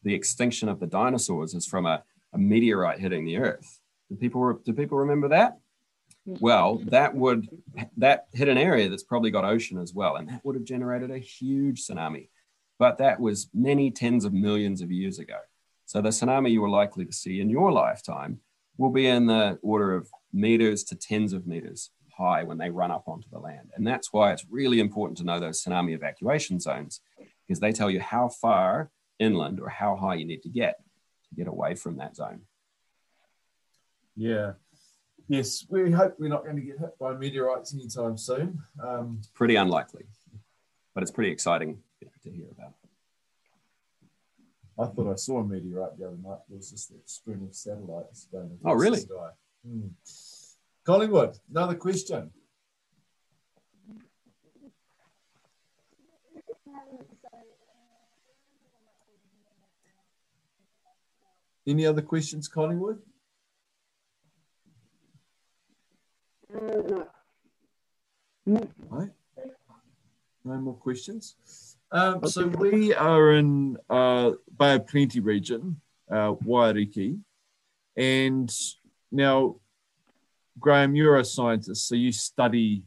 the 0.04 0.14
extinction 0.14 0.70
of 0.70 0.80
the 0.80 0.88
dinosaurs 0.88 1.54
is 1.54 1.66
from 1.66 1.86
a, 1.86 2.04
a 2.34 2.38
meteorite 2.38 3.00
hitting 3.00 3.26
the 3.26 3.38
Earth. 3.38 3.80
Do 4.10 4.16
people 4.16 4.54
do 4.66 4.74
people 4.74 4.98
remember 4.98 5.30
that? 5.30 5.60
Well, 6.28 6.82
that 6.88 7.16
would 7.16 7.48
that 7.96 8.28
hit 8.34 8.50
an 8.50 8.58
area 8.58 8.90
that's 8.90 9.04
probably 9.04 9.32
got 9.32 9.46
ocean 9.46 9.80
as 9.80 9.94
well, 9.94 10.18
and 10.18 10.28
that 10.28 10.44
would 10.44 10.56
have 10.56 10.66
generated 10.66 11.10
a 11.10 11.18
huge 11.18 11.88
tsunami. 11.88 12.28
But 12.78 12.98
that 12.98 13.20
was 13.20 13.50
many 13.54 13.92
tens 13.92 14.26
of 14.26 14.34
millions 14.34 14.82
of 14.82 14.92
years 14.92 15.20
ago. 15.20 15.38
So 15.86 16.02
the 16.02 16.10
tsunami 16.10 16.52
you 16.52 16.64
are 16.66 16.70
likely 16.70 17.06
to 17.06 17.14
see 17.14 17.40
in 17.40 17.50
your 17.50 17.72
lifetime 17.72 18.42
will 18.78 18.92
be 18.92 19.08
in 19.08 19.26
the 19.26 19.58
order 19.62 19.96
of 19.96 20.10
meters 20.34 20.84
to 20.86 20.96
tens 20.96 21.32
of 21.32 21.48
meters 21.48 21.92
high 22.12 22.44
when 22.44 22.58
they 22.58 22.70
run 22.70 22.92
up 22.92 23.08
onto 23.08 23.30
the 23.32 23.40
land. 23.40 23.70
And 23.76 23.88
that's 23.88 24.12
why 24.12 24.34
it's 24.34 24.46
really 24.50 24.82
important 24.82 25.18
to 25.20 25.24
know 25.24 25.40
those 25.40 25.64
tsunami 25.64 25.96
evacuation 25.96 26.60
zones, 26.60 27.00
because 27.48 27.62
they 27.62 27.72
tell 27.72 27.90
you 27.90 28.02
how 28.02 28.28
far 28.28 28.92
inland 29.18 29.62
or 29.62 29.70
how 29.70 29.96
high 29.96 30.16
you 30.16 30.26
need 30.26 30.44
to 30.44 30.50
get 30.50 30.84
to 31.30 31.36
get 31.36 31.48
away 31.48 31.74
from 31.74 31.98
that 31.98 32.18
zone. 32.18 32.42
Yeah. 34.16 34.54
Yes, 35.30 35.66
we 35.70 35.92
hope 35.92 36.16
we're 36.20 36.30
not 36.30 36.44
going 36.44 36.56
to 36.56 36.62
get 36.62 36.80
hit 36.80 36.98
by 37.00 37.14
meteorites 37.14 37.74
anytime 37.74 38.18
soon. 38.18 38.60
Um, 38.82 39.22
Pretty 39.34 39.56
unlikely, 39.56 40.06
but 40.94 41.04
it's 41.04 41.12
pretty 41.12 41.32
exciting 41.32 41.80
you 42.00 42.08
know, 42.08 42.12
to 42.24 42.32
hear 42.32 42.48
about. 42.52 42.74
I 44.80 44.86
thought 44.94 45.12
I 45.12 45.16
saw 45.16 45.40
a 45.40 45.44
meteorite 45.44 45.98
the 45.98 46.08
other 46.08 46.18
night. 46.24 46.38
It 46.50 46.56
was 46.56 46.70
just 46.70 46.90
that 46.90 47.10
string 47.10 47.44
of 47.48 47.54
satellites 47.56 48.28
going 48.32 48.52
across 48.54 48.74
Oh, 48.74 48.74
really? 48.76 49.00
the 49.00 49.06
sky. 49.06 49.30
Hmm. 49.68 49.88
Collingwood, 50.86 51.38
another 51.50 51.76
question. 51.76 52.32
Any 61.66 61.86
other 61.86 62.02
questions, 62.02 62.48
Collingwood? 62.48 63.02
No. 68.46 68.70
No 70.46 70.58
more 70.60 70.76
questions. 70.76 71.36
Um, 71.92 72.26
so 72.28 72.48
we 72.48 72.94
are 72.94 73.34
in 73.34 73.78
uh, 73.90 74.32
Bay 74.58 74.76
of 74.76 74.88
Plenty 74.88 75.20
region, 75.20 75.82
uh, 76.10 76.34
Waiariki, 76.34 77.20
and 77.96 78.54
now, 79.12 79.58
Graham, 80.60 80.96
you're 80.96 81.18
a 81.18 81.26
scientist, 81.26 81.88
so 81.88 81.96
you 81.96 82.12
study 82.12 82.84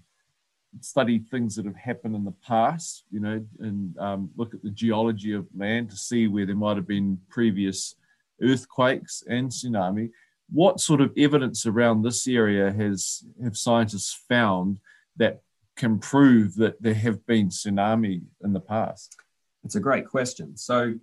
study 0.80 1.18
things 1.18 1.56
that 1.56 1.66
have 1.66 1.76
happened 1.76 2.14
in 2.14 2.24
the 2.24 2.34
past, 2.46 3.04
you 3.10 3.18
know, 3.18 3.44
and 3.58 3.98
um, 3.98 4.30
look 4.36 4.54
at 4.54 4.62
the 4.62 4.70
geology 4.70 5.32
of 5.34 5.46
land 5.56 5.90
to 5.90 5.96
see 5.96 6.28
where 6.28 6.46
there 6.46 6.54
might 6.54 6.76
have 6.76 6.86
been 6.86 7.18
previous 7.28 7.96
earthquakes 8.40 9.24
and 9.28 9.50
tsunami. 9.50 10.10
What 10.52 10.80
sort 10.80 11.00
of 11.00 11.12
evidence 11.16 11.66
around 11.66 12.02
this 12.02 12.26
area 12.26 12.72
has 12.72 13.24
have 13.42 13.56
scientists 13.56 14.24
found 14.28 14.80
that 15.16 15.42
can 15.76 15.98
prove 15.98 16.56
that 16.56 16.82
there 16.82 16.94
have 16.94 17.24
been 17.26 17.48
tsunami 17.48 18.22
in 18.42 18.52
the 18.52 18.60
past? 18.60 19.16
It's 19.64 19.76
a 19.76 19.80
great 19.80 20.08
question. 20.08 20.56
So, 20.56 20.94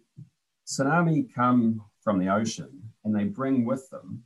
tsunami 0.68 1.34
come 1.34 1.82
from 2.02 2.20
the 2.20 2.30
ocean 2.30 2.92
and 3.04 3.16
they 3.16 3.26
bring 3.26 3.66
with 3.66 3.90
them 3.90 4.24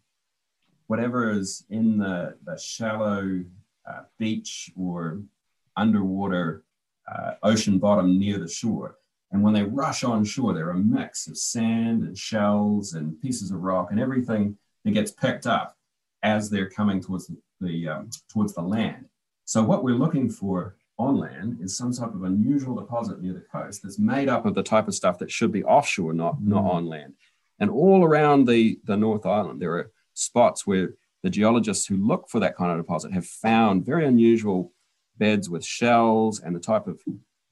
whatever 0.91 1.31
is 1.31 1.65
in 1.69 1.97
the, 1.97 2.35
the 2.43 2.57
shallow 2.57 3.41
uh, 3.89 4.01
beach 4.19 4.69
or 4.75 5.21
underwater 5.77 6.65
uh, 7.09 7.31
ocean 7.43 7.79
bottom 7.79 8.19
near 8.19 8.37
the 8.37 8.47
shore. 8.47 8.97
And 9.31 9.41
when 9.41 9.53
they 9.53 9.63
rush 9.63 10.03
on 10.03 10.25
shore, 10.25 10.53
they're 10.53 10.71
a 10.71 10.77
mix 10.77 11.27
of 11.27 11.37
sand 11.37 12.03
and 12.03 12.17
shells 12.17 12.91
and 12.91 13.19
pieces 13.21 13.51
of 13.51 13.61
rock 13.61 13.91
and 13.91 14.01
everything 14.01 14.57
that 14.83 14.91
gets 14.91 15.11
picked 15.11 15.45
up 15.47 15.75
as 16.23 16.49
they're 16.49 16.69
coming 16.69 17.01
towards 17.01 17.27
the, 17.27 17.37
the 17.59 17.87
um, 17.87 18.09
towards 18.31 18.53
the 18.53 18.61
land. 18.61 19.05
So 19.45 19.63
what 19.63 19.83
we're 19.83 19.95
looking 19.95 20.29
for 20.29 20.75
on 20.97 21.17
land 21.17 21.57
is 21.61 21.75
some 21.77 21.91
type 21.91 22.13
of 22.13 22.23
unusual 22.23 22.75
deposit 22.75 23.21
near 23.21 23.33
the 23.33 23.43
coast 23.51 23.81
that's 23.83 23.97
made 23.99 24.29
up 24.29 24.45
of 24.45 24.53
the 24.53 24.63
type 24.63 24.87
of 24.87 24.93
stuff 24.95 25.17
that 25.19 25.31
should 25.31 25.51
be 25.51 25.63
offshore, 25.63 26.13
not 26.13 26.41
not 26.41 26.63
Mm. 26.63 26.73
on 26.73 26.85
land. 26.85 27.13
And 27.59 27.69
all 27.69 28.03
around 28.03 28.47
the 28.47 28.79
the 28.83 28.97
North 28.97 29.25
Island, 29.25 29.61
there 29.61 29.73
are 29.77 29.91
spots 30.13 30.67
where 30.67 30.95
the 31.23 31.29
geologists 31.29 31.85
who 31.85 31.97
look 31.97 32.29
for 32.29 32.39
that 32.39 32.55
kind 32.55 32.71
of 32.71 32.77
deposit 32.77 33.11
have 33.13 33.25
found 33.25 33.85
very 33.85 34.05
unusual 34.05 34.73
beds 35.17 35.49
with 35.49 35.63
shells 35.63 36.39
and 36.39 36.55
the 36.55 36.59
type 36.59 36.87
of 36.87 36.99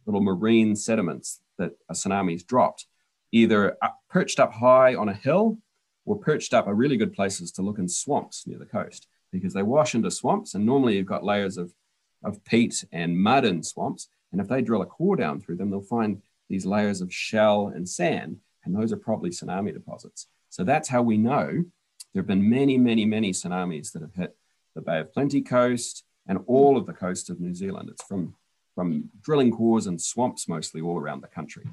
little 0.06 0.22
marine 0.22 0.76
sediments 0.76 1.42
that 1.60 1.74
a 1.88 1.94
tsunami's 1.94 2.44
dropped, 2.44 2.88
either 3.32 3.78
up, 3.82 4.00
perched 4.10 4.40
up 4.40 4.54
high 4.54 4.96
on 4.96 5.08
a 5.10 5.14
hill 5.14 5.60
or 6.10 6.18
perched 6.18 6.56
up 6.56 6.66
are 6.66 6.74
really 6.74 6.98
good 6.98 7.14
places 7.14 7.52
to 7.52 7.62
look 7.62 7.78
in 7.78 7.88
swamps 7.88 8.48
near 8.48 8.58
the 8.58 8.66
coast 8.66 9.08
because 9.32 9.54
they 9.54 9.62
wash 9.62 9.94
into 9.94 10.10
swamps 10.10 10.56
and 10.56 10.66
normally 10.66 10.98
you've 10.98 11.06
got 11.06 11.24
layers 11.24 11.56
of, 11.56 11.72
of 12.24 12.44
peat 12.46 12.84
and 12.92 13.16
mud 13.16 13.46
in 13.46 13.62
swamps. 13.62 14.10
And 14.32 14.42
if 14.42 14.48
they 14.48 14.64
drill 14.64 14.82
a 14.82 14.88
core 14.88 15.16
down 15.16 15.40
through 15.40 15.58
them, 15.58 15.70
they'll 15.70 15.82
find 15.82 16.24
these 16.50 16.66
layers 16.66 17.02
of 17.02 17.14
shell 17.14 17.68
and 17.68 17.88
sand, 17.88 18.38
and 18.66 18.76
those 18.76 18.92
are 18.92 18.98
probably 18.98 19.30
tsunami 19.30 19.72
deposits. 19.72 20.26
So 20.50 20.64
that's 20.64 20.90
how 20.90 21.04
we 21.04 21.16
know 21.16 21.64
there 22.14 22.22
have 22.24 22.28
been 22.28 22.50
many, 22.50 22.80
many, 22.80 23.06
many 23.06 23.30
tsunamis 23.30 23.92
that 23.92 24.02
have 24.02 24.16
hit 24.16 24.36
the 24.74 24.82
Bay 24.82 25.00
of 25.00 25.14
Plenty 25.14 25.42
coast 25.42 26.06
and 26.28 26.40
all 26.48 26.76
of 26.76 26.88
the 26.88 26.94
coast 26.94 27.30
of 27.30 27.40
New 27.40 27.54
Zealand. 27.54 27.90
It's 27.92 28.04
from, 28.04 28.34
from 28.74 29.12
drilling 29.22 29.52
cores 29.52 29.86
and 29.86 30.02
swamps 30.02 30.48
mostly 30.48 30.82
all 30.82 30.98
around 30.98 31.22
the 31.22 31.28
country. 31.28 31.68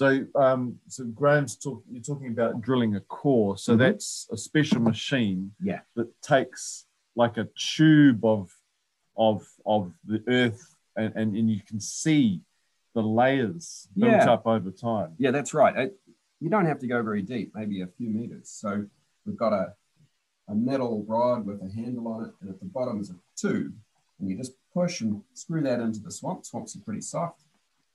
So, 0.00 0.24
um, 0.34 0.78
so 0.88 1.04
Graham's 1.04 1.56
talk, 1.56 1.84
you're 1.90 2.02
talking 2.02 2.28
about 2.28 2.62
drilling 2.62 2.96
a 2.96 3.00
core. 3.00 3.58
So 3.58 3.74
Mhm. 3.74 3.78
that's 3.80 4.26
a 4.32 4.36
special 4.38 4.80
machine 4.80 5.52
Yeah. 5.60 5.82
that 5.94 6.08
takes 6.22 6.86
like 7.16 7.36
a 7.36 7.44
tube 7.54 8.24
of 8.24 8.50
of 9.18 9.46
of 9.66 9.92
the 10.06 10.24
earth, 10.28 10.74
and, 10.96 11.12
and, 11.16 11.36
and 11.36 11.50
you 11.50 11.60
can 11.68 11.80
see 11.80 12.40
the 12.94 13.02
layers 13.02 13.88
built 13.94 14.12
Yeah. 14.12 14.32
up 14.32 14.46
over 14.46 14.70
time. 14.70 15.10
Yeah, 15.18 15.32
that's 15.32 15.52
right. 15.52 15.76
It, 15.76 16.00
you 16.40 16.48
don't 16.48 16.64
have 16.64 16.78
to 16.78 16.86
go 16.86 17.02
very 17.02 17.20
deep, 17.20 17.54
maybe 17.54 17.82
a 17.82 17.86
few 17.86 18.08
meters. 18.08 18.48
So 18.48 18.86
we've 19.26 19.36
got 19.36 19.52
a, 19.52 19.74
a 20.48 20.54
metal 20.54 21.04
rod 21.06 21.44
with 21.44 21.60
a 21.60 21.70
handle 21.70 22.08
on 22.08 22.24
it, 22.24 22.34
and 22.40 22.48
at 22.48 22.58
the 22.58 22.64
bottom 22.64 23.00
is 23.00 23.10
a 23.10 23.16
tube. 23.36 23.74
And 24.18 24.30
you 24.30 24.36
just 24.38 24.54
push 24.72 25.02
and 25.02 25.22
screw 25.34 25.60
that 25.68 25.80
into 25.80 26.00
the 26.00 26.10
swamp. 26.10 26.46
Swamps 26.46 26.74
are 26.74 26.80
pretty 26.80 27.02
soft. 27.02 27.42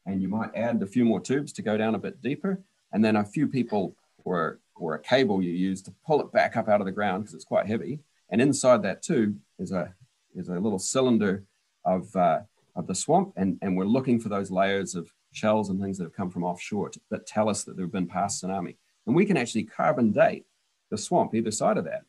And 0.06 0.22
you 0.22 0.28
might 0.28 0.56
add 0.56 0.82
a 0.82 0.88
few 0.88 1.06
more 1.06 1.20
tubes 1.20 1.52
to 1.54 1.62
go 1.62 1.78
down 1.78 1.96
a 1.96 2.00
bit 2.00 2.22
deeper. 2.22 2.62
And 2.92 3.04
then 3.04 3.16
a 3.16 3.26
few 3.26 3.48
people 3.48 3.96
or, 4.24 4.60
or 4.76 4.96
a 4.96 5.00
cable 5.00 5.42
you 5.42 5.52
use 5.52 5.82
to 5.84 5.94
pull 6.06 6.22
it 6.22 6.32
back 6.32 6.56
up 6.56 6.70
out 6.70 6.82
of 6.82 6.86
the 6.86 6.92
ground 6.92 7.24
because 7.24 7.36
it's 7.36 7.46
quite 7.46 7.68
heavy. 7.68 8.00
And 8.30 8.42
inside 8.42 8.84
that 8.84 9.02
tube 9.02 9.38
is 9.60 9.72
a, 9.72 9.94
is 10.36 10.50
a 10.50 10.60
little 10.60 10.80
cylinder 10.80 11.44
of, 11.86 12.16
uh, 12.16 12.42
of 12.76 12.88
the 12.88 12.96
swamp. 12.96 13.34
And, 13.36 13.58
and 13.62 13.76
we're 13.76 13.86
looking 13.86 14.20
for 14.20 14.30
those 14.30 14.52
layers 14.52 14.96
of 14.96 15.12
shells 15.32 15.70
and 15.70 15.80
things 15.80 15.98
that 15.98 16.06
have 16.06 16.16
come 16.16 16.30
from 16.30 16.44
offshore 16.44 16.90
to, 16.90 17.00
that 17.12 17.28
tell 17.28 17.50
us 17.50 17.64
that 17.64 17.76
there 17.76 17.86
have 17.86 17.92
been 17.92 18.08
past 18.08 18.44
tsunami. 18.44 18.76
And 19.06 19.16
we 19.16 19.26
can 19.26 19.38
actually 19.38 19.64
carbon 19.64 20.12
date 20.12 20.46
the 20.90 20.98
swamp 20.98 21.36
either 21.36 21.52
side 21.52 21.78
of 21.78 21.86
that 21.86 22.04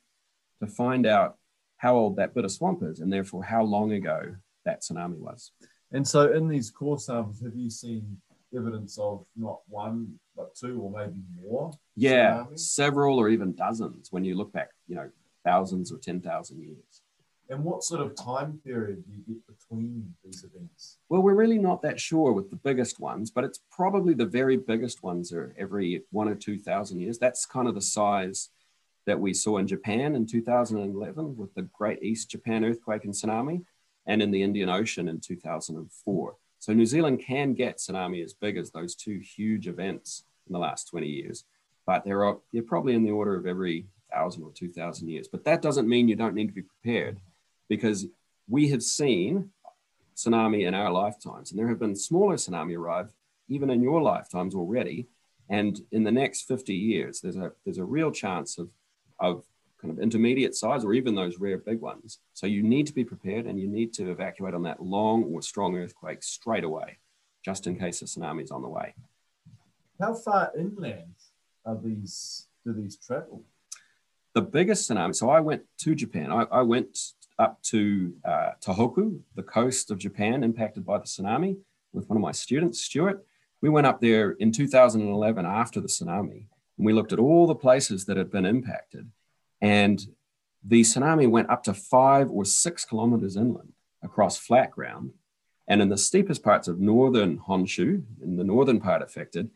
to 0.61 0.67
find 0.67 1.07
out 1.07 1.37
how 1.79 1.97
old 1.97 2.17
that 2.17 2.35
bit 2.35 2.45
of 2.45 2.53
swamp 2.53 2.83
is 2.83 3.01
and 3.01 3.13
therefore 3.13 3.45
how 3.45 3.63
long 3.63 3.93
ago 3.93 4.37
that 4.65 4.83
tsunami 4.83 5.19
was. 5.19 5.53
And 5.93 6.07
so, 6.07 6.33
in 6.33 6.49
these 6.49 6.71
core 6.71 6.99
samples, 6.99 7.41
have 7.41 7.55
you 7.55 7.71
seen 7.71 8.19
evidence 8.57 8.99
of 8.99 9.25
not 9.37 9.61
one 9.69 10.19
but 10.37 10.55
two 10.55 10.81
or 10.81 10.91
maybe 10.91 11.21
more? 11.43 11.73
Yeah, 11.95 12.45
tsunamis? 12.45 12.59
several 12.61 13.19
or 13.19 13.29
even 13.29 13.55
dozens 13.55 14.13
when 14.13 14.25
you 14.25 14.35
look 14.35 14.53
back, 14.53 14.71
you 14.89 14.97
know, 14.97 15.11
thousands 15.45 15.93
or 15.93 15.99
10,000 15.99 16.61
years. 16.61 17.03
And 17.49 17.63
what 17.63 17.85
sort 17.85 18.01
of 18.01 18.17
time 18.17 18.61
period 18.65 19.05
do 19.07 19.13
you 19.13 19.23
get 19.35 19.47
between 19.47 20.13
these 20.25 20.43
events? 20.43 20.99
Well, 21.09 21.23
we're 21.23 21.35
really 21.35 21.59
not 21.59 21.81
that 21.83 22.01
sure 22.01 22.33
with 22.33 22.51
the 22.51 22.57
biggest 22.57 22.99
ones, 22.99 23.31
but 23.31 23.45
it's 23.45 23.61
probably 23.71 24.15
the 24.15 24.27
very 24.27 24.57
biggest 24.57 25.05
ones 25.05 25.33
are 25.33 25.55
every 25.57 26.03
one 26.11 26.29
or 26.29 26.35
2,000 26.35 26.99
years. 26.99 27.19
That's 27.19 27.47
kind 27.47 27.69
of 27.69 27.77
the 27.77 27.81
size 27.81 28.49
that 29.07 29.21
we 29.21 29.33
saw 29.33 29.59
in 29.59 29.69
Japan 29.69 30.17
in 30.17 30.27
2011 30.27 31.37
with 31.37 31.55
the 31.55 31.63
Great 31.63 32.03
East 32.03 32.29
Japan 32.29 32.65
earthquake 32.65 33.05
and 33.05 33.15
tsunami, 33.15 33.63
and 34.07 34.23
in 34.23 34.31
the 34.31 34.43
Indian 34.43 34.69
Ocean 34.69 35.09
in 35.09 35.21
2004. 35.21 36.37
So 36.59 36.73
New 36.73 36.87
Zealand 36.87 37.21
can 37.21 37.55
get 37.55 37.79
tsunami 37.79 38.25
as 38.25 38.33
big 38.33 38.57
as 38.57 38.71
those 38.71 38.95
two 38.95 39.19
huge 39.19 39.69
events 39.69 40.25
in 40.47 40.53
the 40.53 40.59
last 40.59 40.89
20 40.89 41.07
years, 41.07 41.45
but 41.87 42.05
they're, 42.05 42.35
they're 42.53 42.63
probably 42.63 42.95
in 42.95 43.05
the 43.05 43.11
order 43.11 43.37
of 43.37 43.47
every 43.47 43.87
thousand 44.13 44.43
or 44.43 44.53
2,000 44.53 45.09
years. 45.09 45.29
But 45.29 45.45
that 45.45 45.63
doesn't 45.63 45.89
mean 45.89 46.09
you 46.09 46.17
don't 46.17 46.35
need 46.35 46.49
to 46.49 46.53
be 46.53 46.63
prepared 46.63 47.21
because 47.69 48.07
we 48.49 48.69
have 48.71 48.83
seen 48.83 49.51
tsunami 50.17 50.67
in 50.67 50.75
our 50.75 50.91
lifetimes. 50.91 51.51
And 51.51 51.59
there 51.59 51.69
have 51.69 51.79
been 51.79 51.97
smaller 51.97 52.37
tsunami 52.37 52.77
arrive 52.77 53.11
even 53.49 53.71
in 53.71 53.83
your 53.83 54.01
lifetimes 54.03 54.55
already. 54.55 55.09
And 55.49 55.81
in 55.93 56.03
the 56.03 56.13
next 56.13 56.43
50 56.43 56.75
years, 56.75 57.21
there's 57.21 57.37
a 57.37 57.53
there's 57.65 57.79
a 57.79 57.85
real 57.85 58.11
chance 58.11 58.59
of 58.59 58.71
of 59.21 59.45
kind 59.87 59.99
of 59.99 60.03
intermediate 60.03 60.55
size 60.55 60.85
or 60.85 60.95
even 60.95 61.15
those 61.15 61.39
rare 61.39 61.59
big 61.59 61.81
ones. 61.81 62.19
So 62.35 62.47
you 62.47 62.63
need 62.63 62.87
to 62.87 62.93
be 62.93 63.05
prepared 63.05 63.47
and 63.47 63.61
you 63.61 63.69
need 63.69 63.93
to 63.95 64.11
evacuate 64.11 64.55
on 64.55 64.63
that 64.65 64.83
long 64.83 65.25
or 65.25 65.43
strong 65.43 65.77
earthquake 65.77 66.23
straight 66.23 66.65
away, 66.65 66.99
just 67.45 67.67
in 67.67 67.79
case 67.79 68.03
a 68.03 68.07
tsunami 68.07 68.43
is 68.43 68.51
on 68.51 68.63
the 68.63 68.69
way. 68.69 68.95
How 70.01 70.15
far 70.15 70.53
inland 70.59 71.15
are 71.65 71.79
these? 71.83 72.49
Do 72.65 72.73
these 72.73 72.97
travel? 72.97 73.45
the 74.37 74.43
biggest 74.43 74.91
tsunami. 74.91 75.17
So 75.17 75.31
I 75.31 75.41
went 75.41 75.63
to 75.79 75.95
Japan. 75.95 76.31
I, 76.31 76.43
I 76.53 76.61
went 76.61 76.99
up 77.39 77.63
to 77.63 78.13
uh, 78.23 78.51
Tohoku, 78.63 79.21
the 79.35 79.43
coast 79.43 79.91
of 79.91 79.97
Japan, 79.97 80.45
impacted 80.45 80.85
by 80.85 80.99
the 80.99 81.05
tsunami, 81.05 81.57
with 81.95 82.07
one 82.11 82.19
of 82.19 82.23
my 82.23 82.33
students, 82.33 82.83
Stuart. 82.83 83.25
We 83.63 83.71
went 83.71 83.87
up 83.87 84.03
there 84.03 84.33
in 84.33 84.53
2011 84.53 85.47
after 85.47 85.81
the 85.81 85.89
tsunami, 85.89 86.49
and 86.77 86.85
we 86.85 86.93
looked 86.93 87.15
at 87.15 87.19
all 87.19 87.47
the 87.47 87.55
places 87.55 88.05
that 88.05 88.19
had 88.19 88.31
been 88.31 88.45
impacted. 88.45 89.11
And 89.61 90.01
the 90.65 90.83
tsunami 90.83 91.29
went 91.29 91.51
up 91.51 91.63
to 91.65 91.75
five 91.75 92.31
or 92.31 92.45
six 92.45 92.85
kilometers 92.85 93.37
inland 93.37 93.73
across 94.03 94.37
flat 94.37 94.71
ground. 94.71 95.13
And 95.69 95.83
in 95.83 95.89
the 95.89 95.99
steepest 95.99 96.43
parts 96.43 96.69
of 96.69 96.81
northern 96.81 97.39
Honshu, 97.39 98.03
in 98.23 98.37
the 98.37 98.45
northern 98.45 98.81
part 98.81 99.03
affected, 99.03 99.51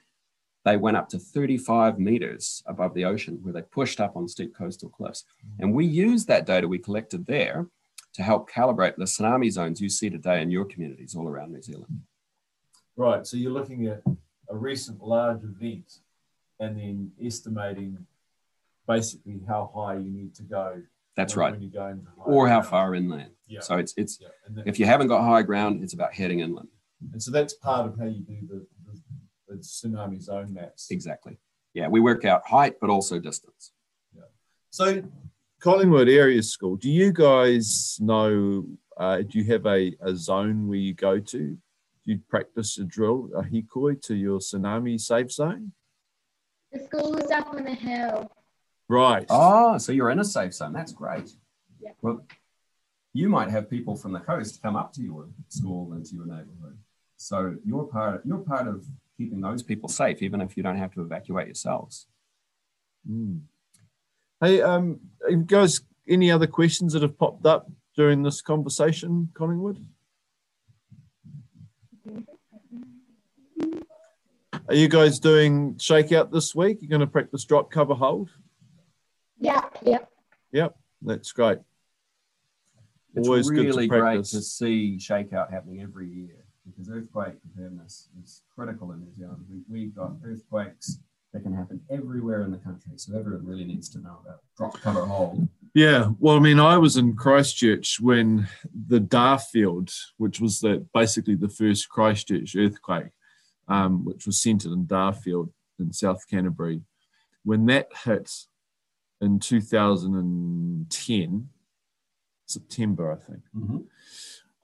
they 0.64 0.76
went 0.76 0.96
up 0.96 1.08
to 1.10 1.18
35 1.18 1.98
meters 1.98 2.62
above 2.66 2.94
the 2.94 3.04
ocean 3.04 3.38
where 3.42 3.52
they 3.52 3.62
pushed 3.62 4.00
up 4.00 4.16
on 4.16 4.28
steep 4.28 4.54
coastal 4.54 4.90
cliffs. 4.90 5.24
Mm-hmm. 5.24 5.62
And 5.62 5.74
we 5.74 5.86
used 5.86 6.28
that 6.28 6.46
data 6.46 6.68
we 6.68 6.78
collected 6.78 7.26
there 7.26 7.66
to 8.14 8.22
help 8.22 8.50
calibrate 8.50 8.96
the 8.96 9.04
tsunami 9.04 9.50
zones 9.50 9.80
you 9.80 9.88
see 9.88 10.10
today 10.10 10.42
in 10.42 10.50
your 10.50 10.64
communities 10.64 11.14
all 11.14 11.28
around 11.28 11.52
New 11.52 11.62
Zealand. 11.62 12.02
Right. 12.96 13.26
So 13.26 13.36
you're 13.36 13.52
looking 13.52 13.86
at 13.86 14.02
a 14.48 14.56
recent 14.56 15.02
large 15.02 15.42
event 15.44 16.00
and 16.58 16.76
then 16.76 17.12
estimating 17.22 18.06
basically 18.94 19.40
how 19.48 19.70
high 19.74 19.94
you 20.04 20.10
need 20.10 20.34
to 20.36 20.42
go. 20.42 20.82
That's 21.16 21.36
right. 21.36 21.52
When 21.52 21.62
you 21.62 21.70
go 21.70 21.86
into 21.88 22.06
high 22.16 22.24
Or 22.32 22.48
how 22.48 22.60
ground. 22.60 22.66
far 22.70 22.94
inland. 22.94 23.32
Yeah. 23.46 23.60
So 23.60 23.76
it's 23.82 23.92
it's 23.96 24.18
yeah. 24.20 24.28
Then, 24.48 24.64
if 24.66 24.78
you 24.78 24.86
haven't 24.86 25.08
got 25.08 25.22
high 25.22 25.42
ground, 25.42 25.82
it's 25.84 25.94
about 25.94 26.12
heading 26.14 26.40
inland. 26.40 26.68
and 27.12 27.22
so 27.22 27.30
that's 27.30 27.54
part 27.54 27.86
of 27.88 27.98
how 27.98 28.06
you 28.06 28.20
do 28.20 28.38
the, 28.50 28.58
the, 28.86 28.94
the 29.48 29.56
tsunami 29.56 30.20
zone 30.22 30.52
maps. 30.54 30.90
Exactly. 30.90 31.38
Yeah, 31.74 31.88
we 31.88 32.00
work 32.00 32.24
out 32.24 32.42
height, 32.46 32.74
but 32.80 32.90
also 32.90 33.18
distance. 33.20 33.72
Yeah. 34.16 34.22
So, 34.70 35.02
Collingwood 35.60 36.08
Area 36.08 36.42
School, 36.42 36.76
do 36.76 36.90
you 36.90 37.12
guys 37.12 37.96
know? 38.00 38.66
Uh, 38.96 39.18
do 39.28 39.38
you 39.38 39.44
have 39.52 39.64
a, 39.66 39.94
a 40.00 40.14
zone 40.16 40.68
where 40.68 40.78
you 40.78 40.94
go 40.94 41.18
to? 41.20 41.38
Do 42.02 42.06
you 42.12 42.18
practice 42.28 42.78
a 42.78 42.84
drill, 42.84 43.30
a 43.36 43.42
hikoi, 43.42 44.00
to 44.06 44.14
your 44.14 44.38
tsunami 44.40 45.00
safe 45.00 45.30
zone? 45.30 45.72
The 46.72 46.80
school 46.80 47.16
is 47.16 47.30
up 47.30 47.48
on 47.54 47.66
a 47.66 47.74
hill. 47.74 48.30
Right. 48.90 49.24
Oh, 49.30 49.78
so 49.78 49.92
you're 49.92 50.10
in 50.10 50.18
a 50.18 50.24
safe 50.24 50.52
zone. 50.52 50.72
That's 50.72 50.92
great. 50.92 51.30
Yeah. 51.80 51.92
Well, 52.02 52.26
you 53.12 53.28
might 53.28 53.48
have 53.48 53.70
people 53.70 53.94
from 53.94 54.10
the 54.10 54.18
coast 54.18 54.60
come 54.60 54.74
up 54.74 54.92
to 54.94 55.00
your 55.00 55.28
school 55.46 55.92
and 55.92 56.04
to 56.06 56.14
your 56.16 56.26
neighborhood. 56.26 56.76
So 57.16 57.54
you're 57.64 57.84
part 57.84 58.16
of, 58.16 58.22
you're 58.24 58.38
part 58.38 58.66
of 58.66 58.84
keeping 59.16 59.40
those 59.40 59.62
people 59.62 59.88
safe, 59.88 60.22
even 60.22 60.40
if 60.40 60.56
you 60.56 60.64
don't 60.64 60.76
have 60.76 60.92
to 60.94 61.02
evacuate 61.02 61.46
yourselves. 61.46 62.08
Mm. 63.08 63.42
Hey, 64.40 64.60
um, 64.60 64.98
you 65.28 65.44
guys, 65.46 65.82
any 66.08 66.32
other 66.32 66.48
questions 66.48 66.92
that 66.94 67.02
have 67.02 67.16
popped 67.16 67.46
up 67.46 67.70
during 67.94 68.24
this 68.24 68.42
conversation, 68.42 69.30
Collingwood? 69.34 69.86
Are 74.68 74.74
you 74.74 74.88
guys 74.88 75.20
doing 75.20 75.74
shakeout 75.76 76.32
this 76.32 76.56
week? 76.56 76.78
You're 76.80 76.88
going 76.90 77.00
to 77.02 77.06
practice 77.06 77.44
drop, 77.44 77.70
cover, 77.70 77.94
hold? 77.94 78.30
Yep. 80.52 80.76
That's 81.02 81.32
great. 81.32 81.58
It's 83.14 83.26
Always 83.26 83.50
good 83.50 83.56
to 83.56 83.68
really 83.68 83.86
great 83.88 84.24
to 84.24 84.42
see 84.42 84.96
shakeout 85.00 85.50
happening 85.50 85.80
every 85.80 86.08
year 86.08 86.44
because 86.64 86.88
earthquake 86.88 87.34
preparedness 87.42 88.08
is 88.22 88.42
critical 88.54 88.92
in 88.92 89.00
New 89.00 89.12
Zealand. 89.16 89.44
We, 89.50 89.62
we've 89.68 89.94
got 89.94 90.12
earthquakes 90.24 90.98
that 91.32 91.42
can 91.42 91.54
happen 91.54 91.80
everywhere 91.90 92.42
in 92.42 92.50
the 92.50 92.58
country, 92.58 92.92
so 92.96 93.18
everyone 93.18 93.46
really 93.46 93.64
needs 93.64 93.88
to 93.90 93.98
know 93.98 94.18
about 94.24 94.40
drop, 94.56 94.80
cover, 94.80 95.06
hold. 95.06 95.48
Yeah, 95.74 96.10
well, 96.18 96.36
I 96.36 96.40
mean, 96.40 96.58
I 96.58 96.78
was 96.78 96.96
in 96.96 97.14
Christchurch 97.14 98.00
when 98.00 98.48
the 98.88 99.00
Darfield, 99.00 99.92
which 100.16 100.40
was 100.40 100.60
the 100.60 100.86
basically 100.92 101.36
the 101.36 101.48
first 101.48 101.88
Christchurch 101.88 102.56
earthquake, 102.56 103.12
um, 103.68 104.04
which 104.04 104.26
was 104.26 104.42
centered 104.42 104.72
in 104.72 104.86
Darfield 104.86 105.52
in 105.78 105.92
South 105.92 106.24
Canterbury, 106.28 106.82
when 107.44 107.66
that 107.66 107.88
hit 108.04 108.30
in 109.20 109.38
2010, 109.38 111.48
September, 112.46 113.12
I 113.12 113.16
think. 113.16 113.40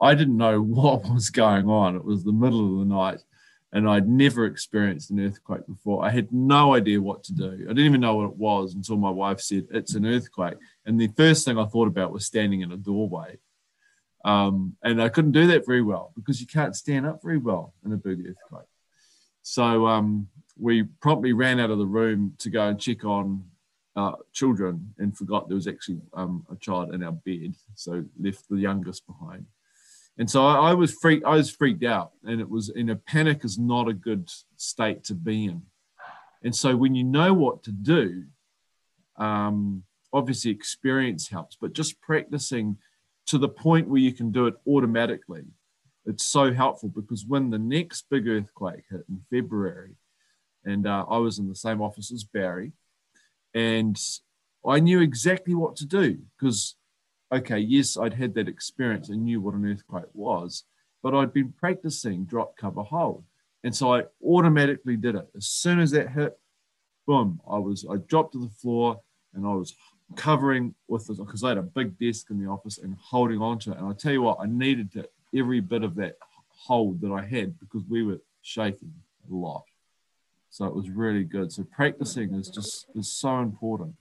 I 0.00 0.14
didn't 0.14 0.36
know 0.36 0.60
what 0.62 1.08
was 1.08 1.30
going 1.30 1.68
on. 1.68 1.96
It 1.96 2.04
was 2.04 2.24
the 2.24 2.32
middle 2.32 2.72
of 2.72 2.78
the 2.80 2.94
night, 2.94 3.22
and 3.72 3.88
I'd 3.88 4.08
never 4.08 4.46
experienced 4.46 5.10
an 5.10 5.20
earthquake 5.20 5.66
before. 5.66 6.04
I 6.04 6.10
had 6.10 6.32
no 6.32 6.74
idea 6.74 7.00
what 7.00 7.24
to 7.24 7.34
do. 7.34 7.52
I 7.64 7.68
didn't 7.68 7.86
even 7.86 8.00
know 8.00 8.16
what 8.16 8.30
it 8.30 8.36
was 8.36 8.74
until 8.74 8.96
my 8.96 9.10
wife 9.10 9.40
said, 9.40 9.66
It's 9.70 9.94
an 9.94 10.06
earthquake. 10.06 10.56
And 10.84 11.00
the 11.00 11.12
first 11.16 11.44
thing 11.44 11.58
I 11.58 11.66
thought 11.66 11.88
about 11.88 12.12
was 12.12 12.26
standing 12.26 12.62
in 12.62 12.72
a 12.72 12.76
doorway. 12.76 13.38
Um, 14.24 14.76
and 14.82 15.00
I 15.00 15.08
couldn't 15.08 15.32
do 15.32 15.46
that 15.48 15.66
very 15.66 15.82
well 15.82 16.12
because 16.16 16.40
you 16.40 16.48
can't 16.48 16.74
stand 16.74 17.06
up 17.06 17.20
very 17.22 17.38
well 17.38 17.74
in 17.84 17.92
a 17.92 17.96
big 17.96 18.20
earthquake. 18.20 18.66
So 19.42 19.86
um, 19.86 20.26
we 20.58 20.82
promptly 20.82 21.32
ran 21.32 21.60
out 21.60 21.70
of 21.70 21.78
the 21.78 21.86
room 21.86 22.34
to 22.38 22.50
go 22.50 22.66
and 22.66 22.80
check 22.80 23.04
on 23.04 23.44
children 24.32 24.94
and 24.98 25.16
forgot 25.16 25.48
there 25.48 25.54
was 25.54 25.66
actually 25.66 26.00
um, 26.14 26.46
a 26.50 26.56
child 26.56 26.94
in 26.94 27.02
our 27.02 27.12
bed. 27.12 27.54
So 27.74 28.04
left 28.20 28.48
the 28.48 28.56
youngest 28.56 29.06
behind. 29.06 29.46
And 30.18 30.30
so 30.30 30.46
I, 30.46 30.70
I 30.70 30.74
was 30.74 30.92
freaked. 30.92 31.26
I 31.26 31.36
was 31.36 31.50
freaked 31.50 31.84
out, 31.84 32.12
and 32.24 32.40
it 32.40 32.48
was 32.48 32.70
in 32.70 32.90
a 32.90 32.96
panic 32.96 33.44
is 33.44 33.58
not 33.58 33.88
a 33.88 33.92
good 33.92 34.30
state 34.56 35.04
to 35.04 35.14
be 35.14 35.44
in. 35.44 35.62
And 36.42 36.54
so 36.54 36.76
when 36.76 36.94
you 36.94 37.04
know 37.04 37.34
what 37.34 37.62
to 37.64 37.72
do, 37.72 38.24
um, 39.16 39.82
obviously 40.12 40.50
experience 40.50 41.28
helps, 41.28 41.56
but 41.60 41.72
just 41.72 42.00
practicing 42.00 42.78
to 43.26 43.38
the 43.38 43.48
point 43.48 43.88
where 43.88 44.00
you 44.00 44.12
can 44.12 44.30
do 44.30 44.46
it 44.46 44.54
automatically, 44.66 45.44
it's 46.06 46.24
so 46.24 46.52
helpful 46.52 46.88
because 46.88 47.26
when 47.26 47.50
the 47.50 47.58
next 47.58 48.06
big 48.10 48.28
earthquake 48.28 48.84
hit 48.90 49.04
in 49.08 49.20
February, 49.30 49.96
and 50.64 50.86
uh, 50.86 51.04
I 51.08 51.18
was 51.18 51.38
in 51.38 51.48
the 51.48 51.54
same 51.54 51.82
office 51.82 52.12
as 52.12 52.24
Barry, 52.24 52.72
and 53.56 53.98
I 54.66 54.80
knew 54.80 55.00
exactly 55.00 55.54
what 55.54 55.76
to 55.76 55.86
do 55.86 56.18
because 56.38 56.76
okay, 57.32 57.58
yes, 57.58 57.96
I'd 57.96 58.14
had 58.14 58.34
that 58.34 58.48
experience 58.48 59.08
and 59.08 59.24
knew 59.24 59.40
what 59.40 59.54
an 59.54 59.66
earthquake 59.66 60.04
was, 60.14 60.64
but 61.02 61.14
I'd 61.14 61.32
been 61.32 61.52
practicing 61.52 62.24
drop, 62.24 62.56
cover, 62.56 62.82
hold. 62.82 63.24
And 63.64 63.74
so 63.74 63.94
I 63.94 64.04
automatically 64.24 64.96
did 64.96 65.16
it. 65.16 65.28
As 65.36 65.46
soon 65.46 65.80
as 65.80 65.90
that 65.90 66.10
hit, 66.10 66.38
boom, 67.06 67.40
I 67.50 67.58
was, 67.58 67.84
I 67.90 67.96
dropped 67.96 68.32
to 68.34 68.38
the 68.38 68.54
floor 68.60 69.00
and 69.34 69.44
I 69.46 69.54
was 69.54 69.74
covering 70.14 70.74
with 70.86 71.06
this, 71.06 71.18
because 71.18 71.42
I 71.42 71.48
had 71.48 71.58
a 71.58 71.62
big 71.62 71.98
desk 71.98 72.30
in 72.30 72.38
the 72.38 72.48
office 72.48 72.78
and 72.78 72.96
holding 73.00 73.40
onto 73.40 73.72
it. 73.72 73.78
And 73.78 73.88
I 73.88 73.92
tell 73.92 74.12
you 74.12 74.22
what, 74.22 74.38
I 74.40 74.46
needed 74.46 74.92
to, 74.92 75.08
every 75.34 75.60
bit 75.60 75.82
of 75.82 75.96
that 75.96 76.16
hold 76.48 77.00
that 77.00 77.12
I 77.12 77.24
had 77.24 77.58
because 77.58 77.82
we 77.88 78.04
were 78.04 78.20
shaking 78.42 78.92
a 79.30 79.34
lot. 79.34 79.64
So 80.56 80.64
it 80.64 80.74
was 80.74 80.88
really 80.88 81.22
good. 81.22 81.52
So 81.52 81.64
practicing 81.64 82.32
is 82.32 82.48
just, 82.48 82.86
is 82.94 83.12
so 83.12 83.40
important. 83.40 83.94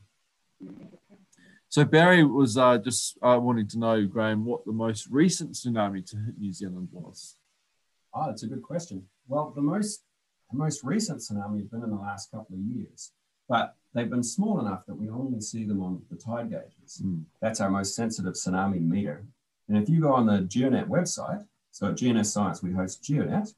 So 1.67 1.83
Barry 1.83 2.23
was 2.23 2.57
uh, 2.57 2.77
just 2.77 3.17
uh, 3.21 3.37
wanting 3.41 3.67
to 3.67 3.77
know, 3.77 4.05
Graham, 4.05 4.45
what 4.45 4.63
the 4.63 4.71
most 4.71 5.07
recent 5.11 5.51
tsunami 5.51 6.09
to 6.11 6.15
hit 6.15 6.37
New 6.39 6.53
Zealand 6.53 6.87
was. 6.93 7.35
Oh, 8.13 8.27
that's 8.27 8.43
a 8.43 8.47
good 8.47 8.63
question. 8.63 9.03
Well, 9.27 9.51
the 9.53 9.61
most 9.61 10.03
the 10.49 10.57
most 10.57 10.81
recent 10.85 11.19
tsunami 11.19 11.59
has 11.59 11.67
been 11.67 11.83
in 11.83 11.89
the 11.89 11.97
last 11.97 12.31
couple 12.31 12.55
of 12.55 12.61
years, 12.61 13.11
but 13.49 13.75
they've 13.93 14.09
been 14.09 14.23
small 14.23 14.61
enough 14.61 14.85
that 14.85 14.95
we 14.95 15.09
only 15.09 15.41
see 15.41 15.65
them 15.65 15.83
on 15.83 16.03
the 16.09 16.15
tide 16.15 16.51
gauges. 16.51 17.01
Mm. 17.03 17.23
That's 17.41 17.59
our 17.59 17.69
most 17.69 17.95
sensitive 17.95 18.35
tsunami 18.35 18.79
meter. 18.79 19.25
And 19.67 19.77
if 19.77 19.89
you 19.89 19.99
go 19.99 20.13
on 20.13 20.25
the 20.25 20.39
GeoNet 20.43 20.87
website, 20.87 21.45
so 21.71 21.87
at 21.87 21.95
GNS 21.95 22.27
Science 22.27 22.63
we 22.63 22.71
host 22.71 23.03
GeoNet, 23.03 23.53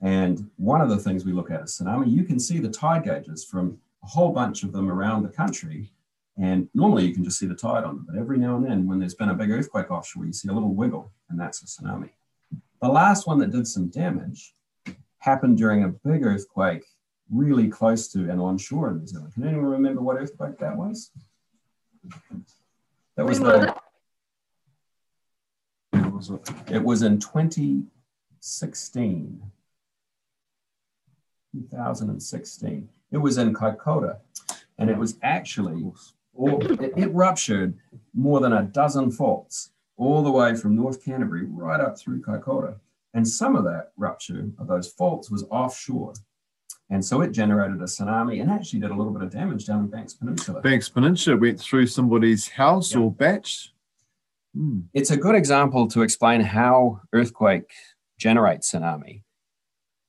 and 0.00 0.48
one 0.56 0.80
of 0.80 0.88
the 0.88 0.98
things 0.98 1.24
we 1.24 1.32
look 1.32 1.50
at 1.50 1.62
is 1.62 1.78
tsunami. 1.78 2.10
You 2.10 2.24
can 2.24 2.38
see 2.38 2.58
the 2.58 2.70
tide 2.70 3.04
gauges 3.04 3.44
from 3.44 3.78
a 4.02 4.06
whole 4.06 4.32
bunch 4.32 4.62
of 4.62 4.72
them 4.72 4.90
around 4.90 5.22
the 5.22 5.28
country. 5.28 5.92
And 6.38 6.68
normally 6.72 7.04
you 7.04 7.12
can 7.12 7.22
just 7.22 7.38
see 7.38 7.46
the 7.46 7.54
tide 7.54 7.84
on 7.84 7.96
them, 7.96 8.06
but 8.08 8.16
every 8.16 8.38
now 8.38 8.56
and 8.56 8.64
then, 8.64 8.86
when 8.86 8.98
there's 8.98 9.14
been 9.14 9.28
a 9.28 9.34
big 9.34 9.50
earthquake 9.50 9.90
offshore, 9.90 10.24
you 10.24 10.32
see 10.32 10.48
a 10.48 10.52
little 10.52 10.74
wiggle, 10.74 11.12
and 11.28 11.38
that's 11.38 11.62
a 11.62 11.66
tsunami. 11.66 12.08
The 12.80 12.88
last 12.88 13.26
one 13.26 13.38
that 13.40 13.50
did 13.50 13.66
some 13.66 13.88
damage 13.88 14.54
happened 15.18 15.58
during 15.58 15.84
a 15.84 15.88
big 15.88 16.24
earthquake 16.24 16.84
really 17.30 17.68
close 17.68 18.08
to 18.08 18.30
and 18.30 18.40
onshore 18.40 18.88
in 18.90 19.00
New 19.00 19.06
Zealand. 19.06 19.34
Can 19.34 19.46
anyone 19.46 19.66
remember 19.66 20.00
what 20.00 20.16
earthquake 20.16 20.56
that 20.58 20.74
was? 20.76 21.10
That 23.16 23.26
was 23.26 23.38
the, 23.38 23.74
What 25.90 26.12
was 26.12 26.30
it? 26.30 26.40
it 26.70 26.82
was 26.82 27.02
in 27.02 27.18
2016. 27.18 29.42
2016. 31.52 32.88
It 33.12 33.16
was 33.18 33.38
in 33.38 33.52
Kaikoura, 33.54 34.18
and 34.78 34.88
it 34.90 34.96
was 34.96 35.16
actually, 35.22 35.90
or 36.32 36.62
it, 36.62 36.92
it 36.96 37.12
ruptured 37.14 37.74
more 38.14 38.40
than 38.40 38.52
a 38.52 38.62
dozen 38.62 39.10
faults 39.10 39.70
all 39.96 40.22
the 40.22 40.30
way 40.30 40.54
from 40.54 40.76
North 40.76 41.04
Canterbury 41.04 41.44
right 41.46 41.80
up 41.80 41.98
through 41.98 42.22
Kaikoura. 42.22 42.76
And 43.12 43.26
some 43.26 43.56
of 43.56 43.64
that 43.64 43.90
rupture 43.96 44.48
of 44.58 44.68
those 44.68 44.88
faults 44.92 45.30
was 45.30 45.44
offshore. 45.50 46.14
And 46.88 47.04
so 47.04 47.20
it 47.20 47.32
generated 47.32 47.80
a 47.80 47.84
tsunami 47.84 48.40
and 48.40 48.50
actually 48.50 48.80
did 48.80 48.90
a 48.90 48.94
little 48.94 49.12
bit 49.12 49.22
of 49.22 49.30
damage 49.30 49.66
down 49.66 49.80
in 49.80 49.86
Banks 49.88 50.14
Peninsula. 50.14 50.60
Banks 50.60 50.88
Peninsula 50.88 51.36
went 51.36 51.60
through 51.60 51.86
somebody's 51.86 52.48
house 52.48 52.94
Yeah. 52.94 53.00
or 53.00 53.12
bach. 53.12 53.44
Hmm. 54.54 54.80
It's 54.94 55.10
a 55.10 55.16
good 55.16 55.34
example 55.36 55.86
to 55.88 56.02
explain 56.02 56.40
how 56.40 57.00
earthquake 57.12 57.70
generates 58.18 58.72
tsunami. 58.72 59.22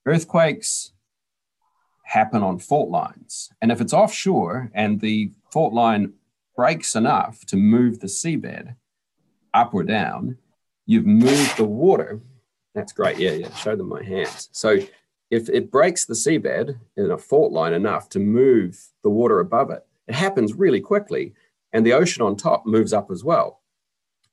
Earthquakes 0.06 0.92
happen 2.12 2.42
on 2.42 2.58
fault 2.58 2.90
lines. 2.90 3.50
And 3.62 3.72
if 3.72 3.80
it's 3.80 3.94
offshore 3.94 4.70
and 4.74 5.00
the 5.00 5.32
fault 5.50 5.72
line 5.72 6.12
breaks 6.54 6.94
enough 6.94 7.46
to 7.46 7.56
move 7.56 8.00
the 8.00 8.06
seabed 8.06 8.76
up 9.54 9.72
or 9.72 9.82
down, 9.82 10.36
you've 10.84 11.06
moved 11.06 11.56
the 11.56 11.64
water. 11.64 12.20
That's 12.74 12.92
great. 12.92 13.16
Yeah, 13.16 13.30
yeah. 13.30 13.54
Show 13.54 13.76
them 13.76 13.88
my 13.88 14.02
hands. 14.02 14.50
So 14.52 14.78
if 15.30 15.48
it 15.48 15.70
breaks 15.70 16.04
the 16.04 16.12
seabed 16.12 16.78
in 16.98 17.10
a 17.10 17.16
fault 17.16 17.50
line 17.50 17.72
enough 17.72 18.10
to 18.10 18.18
move 18.18 18.78
the 19.02 19.08
water 19.08 19.40
above 19.40 19.70
it, 19.70 19.82
it 20.06 20.14
happens 20.14 20.52
really 20.52 20.80
quickly, 20.80 21.32
and 21.72 21.86
the 21.86 21.94
ocean 21.94 22.22
on 22.22 22.36
top 22.36 22.66
moves 22.66 22.92
up 22.92 23.10
as 23.10 23.24
well. 23.24 23.62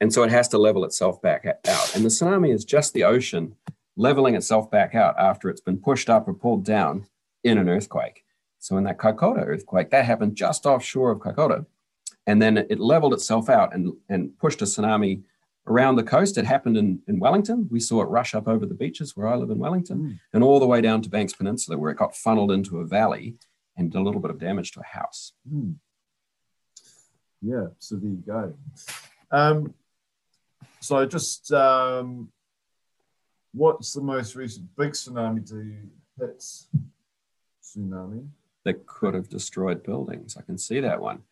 And 0.01 0.13
so 0.13 0.23
it 0.23 0.31
has 0.31 0.49
to 0.49 0.57
level 0.57 0.83
itself 0.83 1.21
back 1.21 1.45
out. 1.45 1.95
And 1.95 2.03
the 2.03 2.09
tsunami 2.09 2.53
is 2.53 2.65
just 2.65 2.93
the 2.93 3.05
ocean 3.05 3.55
leveling 3.95 4.35
itself 4.35 4.69
back 4.69 4.95
out 4.95 5.15
after 5.17 5.49
it's 5.49 5.61
been 5.61 5.77
pushed 5.77 6.09
up 6.09 6.27
or 6.27 6.33
pulled 6.33 6.65
down 6.65 7.05
in 7.43 7.57
an 7.57 7.69
earthquake. 7.69 8.23
So 8.59 8.77
in 8.77 8.83
that 8.85 8.97
Kaikoura 8.97 9.45
earthquake, 9.45 9.89
that 9.91 10.05
happened 10.05 10.35
just 10.35 10.65
offshore 10.65 11.11
of 11.11 11.19
Kaikoura. 11.19 11.65
And 12.27 12.41
then 12.41 12.57
it 12.57 12.79
leveled 12.79 13.13
itself 13.13 13.49
out 13.49 13.73
and, 13.73 13.93
and 14.09 14.37
pushed 14.37 14.61
a 14.61 14.65
tsunami 14.65 15.23
around 15.65 15.95
the 15.95 16.03
coast. 16.03 16.37
It 16.37 16.45
happened 16.45 16.77
in, 16.77 17.01
in 17.07 17.19
Wellington. 17.19 17.67
We 17.71 17.79
saw 17.79 18.01
it 18.01 18.05
rush 18.05 18.35
up 18.35 18.47
over 18.47 18.65
the 18.65 18.73
beaches 18.75 19.15
where 19.15 19.27
I 19.27 19.35
live 19.35 19.49
in 19.49 19.57
Wellington 19.59 19.97
Mm. 19.99 20.19
and 20.33 20.43
all 20.43 20.59
the 20.59 20.67
way 20.67 20.81
down 20.81 21.01
to 21.03 21.09
Banks 21.09 21.33
Peninsula, 21.33 21.77
where 21.77 21.91
it 21.91 21.97
got 21.97 22.15
funneled 22.15 22.51
into 22.51 22.79
a 22.79 22.85
valley 22.85 23.35
and 23.77 23.91
did 23.91 23.97
a 23.99 24.01
little 24.03 24.19
bit 24.21 24.31
of 24.31 24.39
damage 24.39 24.71
to 24.73 24.81
a 24.81 24.83
house. 24.83 25.33
Hmm. 25.49 25.71
Yeah, 27.41 27.67
so 27.79 27.95
there 27.95 28.09
you 28.09 28.23
go. 28.25 28.53
Um, 29.31 29.73
so 30.81 31.05
just 31.05 31.51
um, 31.53 32.29
what's 33.53 33.93
the 33.93 34.01
most 34.01 34.35
recent 34.35 34.67
big 34.75 34.91
tsunami 34.91 35.47
to 35.49 35.77
hit 36.19 36.43
tsunami? 37.77 38.29
that 38.63 38.85
could 38.85 39.13
have 39.13 39.29
destroyed 39.29 39.83
buildings. 39.83 40.37
I 40.37 40.41
can 40.41 40.57
see 40.57 40.79
that 40.79 41.01
one. 41.01 41.23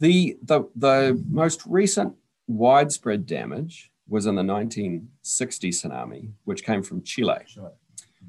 The, 0.00 0.36
the, 0.42 0.64
the 0.74 1.22
most 1.28 1.62
recent 1.66 2.14
widespread 2.46 3.26
damage 3.26 3.92
was 4.08 4.26
in 4.26 4.34
the 4.34 4.44
1960 4.44 5.70
tsunami, 5.70 6.30
which 6.44 6.64
came 6.64 6.82
from 6.82 7.02
Chile. 7.02 7.38
Sure. 7.46 7.72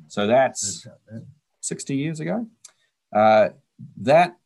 So 0.07 0.27
that's 0.27 0.83
Heard 0.83 0.91
about 0.91 1.21
that. 1.21 1.25
60 1.61 1.95
years 1.95 2.19
ago. 2.19 2.47
Uh, 3.13 3.49
that 3.97 4.37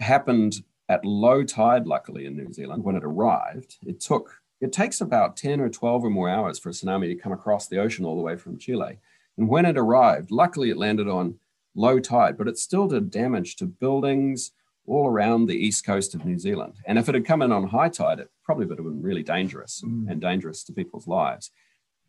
happened 0.00 0.62
at 0.88 1.04
low 1.04 1.42
tide, 1.44 1.86
luckily, 1.86 2.26
in 2.26 2.36
New 2.36 2.52
Zealand. 2.52 2.84
When 2.84 2.96
it 2.96 3.04
arrived, 3.04 3.76
it 3.86 4.00
took, 4.00 4.40
it 4.60 4.72
takes 4.72 5.00
about 5.00 5.36
10 5.36 5.60
or 5.60 5.68
12 5.68 6.04
or 6.04 6.10
more 6.10 6.28
hours 6.28 6.58
for 6.58 6.70
a 6.70 6.72
tsunami 6.72 7.06
to 7.06 7.14
come 7.14 7.32
across 7.32 7.68
the 7.68 7.78
ocean 7.78 8.04
all 8.04 8.16
the 8.16 8.22
way 8.22 8.36
from 8.36 8.58
Chile. 8.58 8.98
And 9.38 9.48
when 9.48 9.64
it 9.64 9.78
arrived, 9.78 10.30
luckily 10.30 10.70
it 10.70 10.76
landed 10.76 11.08
on 11.08 11.38
low 11.74 11.98
tide, 11.98 12.36
but 12.36 12.48
it 12.48 12.58
still 12.58 12.86
did 12.86 13.10
damage 13.10 13.56
to 13.56 13.66
buildings 13.66 14.52
all 14.86 15.06
around 15.06 15.46
the 15.46 15.54
east 15.56 15.86
coast 15.86 16.14
of 16.14 16.24
New 16.24 16.38
Zealand. 16.38 16.74
And 16.86 16.98
if 16.98 17.08
it 17.08 17.14
had 17.14 17.24
come 17.24 17.40
in 17.42 17.52
on 17.52 17.68
high 17.68 17.88
tide, 17.88 18.18
it 18.18 18.30
probably 18.44 18.66
would 18.66 18.78
have 18.78 18.84
been 18.86 19.00
really 19.02 19.22
dangerous 19.22 19.82
and, 19.82 20.06
Mm. 20.06 20.10
and 20.12 20.20
dangerous 20.20 20.64
to 20.64 20.72
people's 20.72 21.06
lives. 21.06 21.50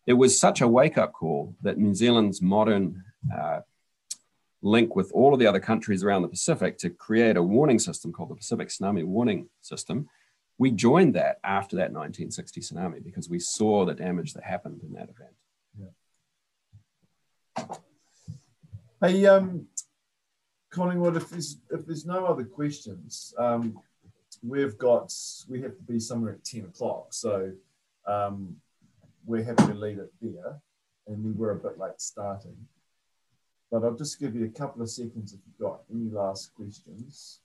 It 0.05 0.13
was 0.13 0.37
such 0.39 0.59
a 0.59 0.67
wake 0.67 0.97
up 0.97 1.13
call 1.13 1.55
that 1.61 1.77
New 1.77 1.93
Zealand's 1.93 2.41
modern 2.41 3.03
uh, 3.33 3.61
link 4.61 4.95
with 4.95 5.11
all 5.13 5.33
of 5.33 5.39
the 5.39 5.45
other 5.47 5.59
countries 5.59 6.03
around 6.03 6.23
the 6.23 6.27
Pacific 6.27 6.77
to 6.79 6.89
create 6.89 7.37
a 7.37 7.43
warning 7.43 7.79
system 7.79 8.11
called 8.11 8.29
the 8.29 8.35
Pacific 8.35 8.69
Tsunami 8.69 9.03
Warning 9.05 9.49
System. 9.61 10.09
We 10.57 10.71
joined 10.71 11.15
that 11.15 11.39
after 11.43 11.75
that 11.77 11.91
1960 11.91 12.61
tsunami 12.61 13.03
because 13.03 13.29
we 13.29 13.39
saw 13.39 13.85
the 13.85 13.93
damage 13.93 14.33
that 14.33 14.43
happened 14.43 14.81
in 14.83 14.93
that 14.93 15.09
event. 15.09 15.35
Hey, 19.05 19.25
um, 19.25 19.67
Collingwood, 20.69 21.17
if 21.17 21.29
there's 21.29 21.57
if 21.71 21.85
there's 21.85 22.05
no 22.05 22.25
other 22.25 22.45
questions, 22.45 23.33
um, 23.37 23.77
we've 24.41 24.77
got 24.77 25.13
we 25.49 25.61
have 25.61 25.75
to 25.75 25.83
be 25.83 25.99
somewhere 25.99 26.31
at 26.35 26.45
ten 26.45 26.61
o'clock, 26.61 27.07
so 27.09 27.51
um, 28.07 28.55
we're 29.25 29.43
happy 29.43 29.65
to 29.67 29.73
leave 29.73 29.99
it 29.99 30.09
there, 30.21 30.57
and 31.07 31.21
we 31.21 31.33
were 31.33 31.51
a 31.51 31.55
bit 31.57 31.77
late 31.77 31.99
starting. 31.99 32.55
But 33.69 33.83
I'll 33.83 33.93
just 33.97 34.21
give 34.21 34.35
you 34.37 34.45
a 34.45 34.57
couple 34.57 34.81
of 34.81 34.89
seconds 34.89 35.33
if 35.33 35.41
you've 35.45 35.69
got 35.69 35.81
any 35.93 36.09
last 36.09 36.53
questions. 36.55 37.41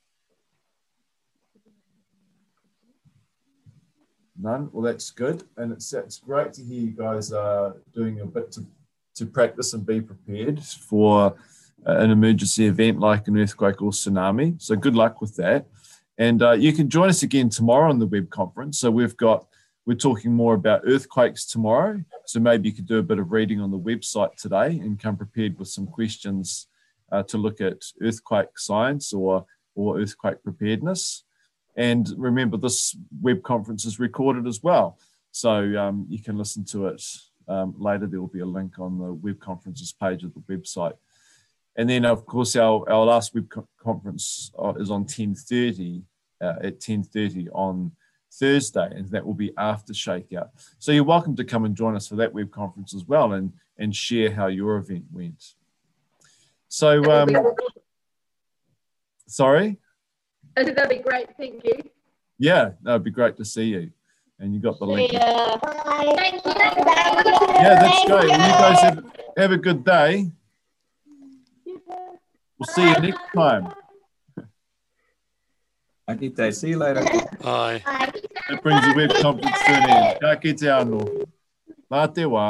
None. 4.41 4.71
Well, 4.73 4.85
that's 4.85 5.11
good, 5.11 5.43
and 5.57 5.73
it's 5.73 5.93
it's 5.93 6.19
great 6.19 6.53
to 6.53 6.63
hear 6.63 6.83
you 6.83 6.93
guys 6.93 7.33
are 7.33 7.75
doing 7.93 8.21
a 8.21 8.27
bit 8.27 8.53
to 8.53 8.65
to 9.19 9.27
practice 9.27 9.75
and 9.75 9.85
be 9.85 10.01
prepared 10.01 10.63
for 10.63 11.37
uh, 11.87 11.97
an 11.99 12.11
emergency 12.11 12.67
event 12.67 12.99
like 12.99 13.29
an 13.29 13.39
earthquake 13.39 13.83
or 13.83 13.91
tsunami. 13.91 14.61
So 14.61 14.77
good 14.77 14.95
luck 14.95 15.21
with 15.21 15.37
that. 15.37 15.67
And 16.17 16.43
uh, 16.43 16.53
you 16.53 16.73
can 16.73 16.89
join 16.89 17.09
us 17.09 17.23
again 17.23 17.49
tomorrow 17.49 17.91
on 17.91 17.99
the 17.99 18.07
web 18.07 18.31
conference. 18.31 18.79
So 18.79 18.91
we've 18.91 19.17
got 19.17 19.47
we're 19.87 19.95
talking 19.95 20.35
more 20.35 20.55
about 20.55 20.83
earthquakes 20.85 21.47
tomorrow. 21.47 22.05
So 22.27 22.41
maybe 22.41 22.69
you 22.69 22.75
could 22.75 22.87
do 22.87 22.99
a 22.99 23.03
bit 23.03 23.19
of 23.19 23.33
reading 23.33 23.61
on 23.61 23.71
the 23.71 23.79
website 23.79 24.35
today 24.37 24.67
and 24.67 25.01
come 25.01 25.17
prepared 25.17 25.59
with 25.59 25.69
some 25.69 25.87
questions 25.87 26.67
uh, 27.11 27.23
to 27.23 27.39
look 27.39 27.63
at 27.63 27.83
earthquake 28.03 28.59
science 28.59 29.13
or 29.13 29.47
or 29.75 30.01
earthquake 30.01 30.43
preparedness. 30.43 31.25
And 31.77 32.13
remember, 32.17 32.57
this 32.57 32.97
web 33.23 33.43
conference 33.45 33.85
is 33.85 34.01
recorded 34.01 34.47
as 34.47 34.63
well. 34.63 34.99
So 35.31 35.53
um, 35.79 36.07
you 36.09 36.21
can 36.21 36.37
listen 36.37 36.65
to 36.67 36.89
it 36.89 37.03
um, 37.49 37.75
later. 37.79 38.07
There 38.07 38.21
will 38.21 38.29
be 38.29 38.41
a 38.41 38.47
link 38.47 38.79
on 38.79 38.99
the 38.99 39.13
web 39.13 39.41
conferences 39.41 39.93
page 39.93 40.25
of 40.25 40.33
the 40.35 40.41
website. 40.41 40.95
And 41.77 41.89
then, 41.89 42.05
of 42.05 42.27
course, 42.27 42.57
our, 42.57 42.85
our 42.91 43.05
last 43.05 43.35
web 43.35 43.49
co- 43.49 43.69
conference 43.81 44.51
uh, 44.59 44.75
is 44.79 44.91
on 44.91 45.05
10.30, 45.05 46.03
uh, 46.41 46.55
at 46.63 46.81
10.30 46.81 47.49
on 47.53 47.93
Thursday, 48.33 48.89
and 48.95 49.09
that 49.11 49.25
will 49.25 49.35
be 49.35 49.53
after 49.57 49.93
Shakeout. 49.93 50.49
So 50.79 50.93
you're 50.93 51.05
welcome 51.05 51.37
to 51.37 51.45
come 51.45 51.65
and 51.65 51.77
join 51.77 51.95
us 51.97 52.09
for 52.09 52.17
that 52.17 52.35
web 52.35 52.51
conference 52.51 52.95
as 52.95 53.05
well 53.05 53.33
and, 53.33 53.53
and 53.79 53.95
share 53.95 54.33
how 54.33 54.49
your 54.49 54.77
event 54.77 55.05
went. 55.13 55.55
So, 56.69 57.03
um, 57.11 57.29
sorry? 59.27 59.79
I 60.57 60.65
said 60.65 60.77
that'd 60.77 60.91
be 60.91 61.03
great. 61.03 61.29
Thank 61.37 61.65
you. 61.65 61.91
Yeah, 62.39 62.73
that 62.83 62.93
would 62.93 63.05
be 63.05 63.11
great 63.11 63.37
to 63.37 63.45
see 63.45 63.65
you. 63.65 63.91
And 64.41 64.55
you 64.55 64.61
got 64.61 64.79
the 64.79 64.87
link. 64.87 65.13
Yeah. 65.13 65.57
Thank 66.17 66.45
you. 66.45 66.53
Yeah, 67.59 67.75
that's 67.83 68.05
great. 68.07 68.29
Well, 68.29 68.49
you 68.49 68.55
guys 68.63 68.81
have, 68.81 69.05
have 69.37 69.53
a 69.53 69.57
good 69.57 69.85
day. 69.85 70.31
We'll 72.59 72.67
see 72.69 72.89
you 72.89 72.99
next 73.01 73.21
time. 73.35 73.73
Akite, 76.09 76.55
see 76.55 76.71
you 76.71 76.79
later. 76.79 77.05
Bye. 77.43 77.83
That 78.49 78.63
brings 78.63 78.83
the 78.83 78.95
web 78.97 79.11
conference 79.21 79.59
to 79.67 79.73
an 79.73 79.91
end. 79.91 80.21
Ka 80.21 80.37
kite 80.37 80.69
anō. 80.77 81.01
Mā 81.91 82.03
te 82.15 82.23
wā. 82.23 82.47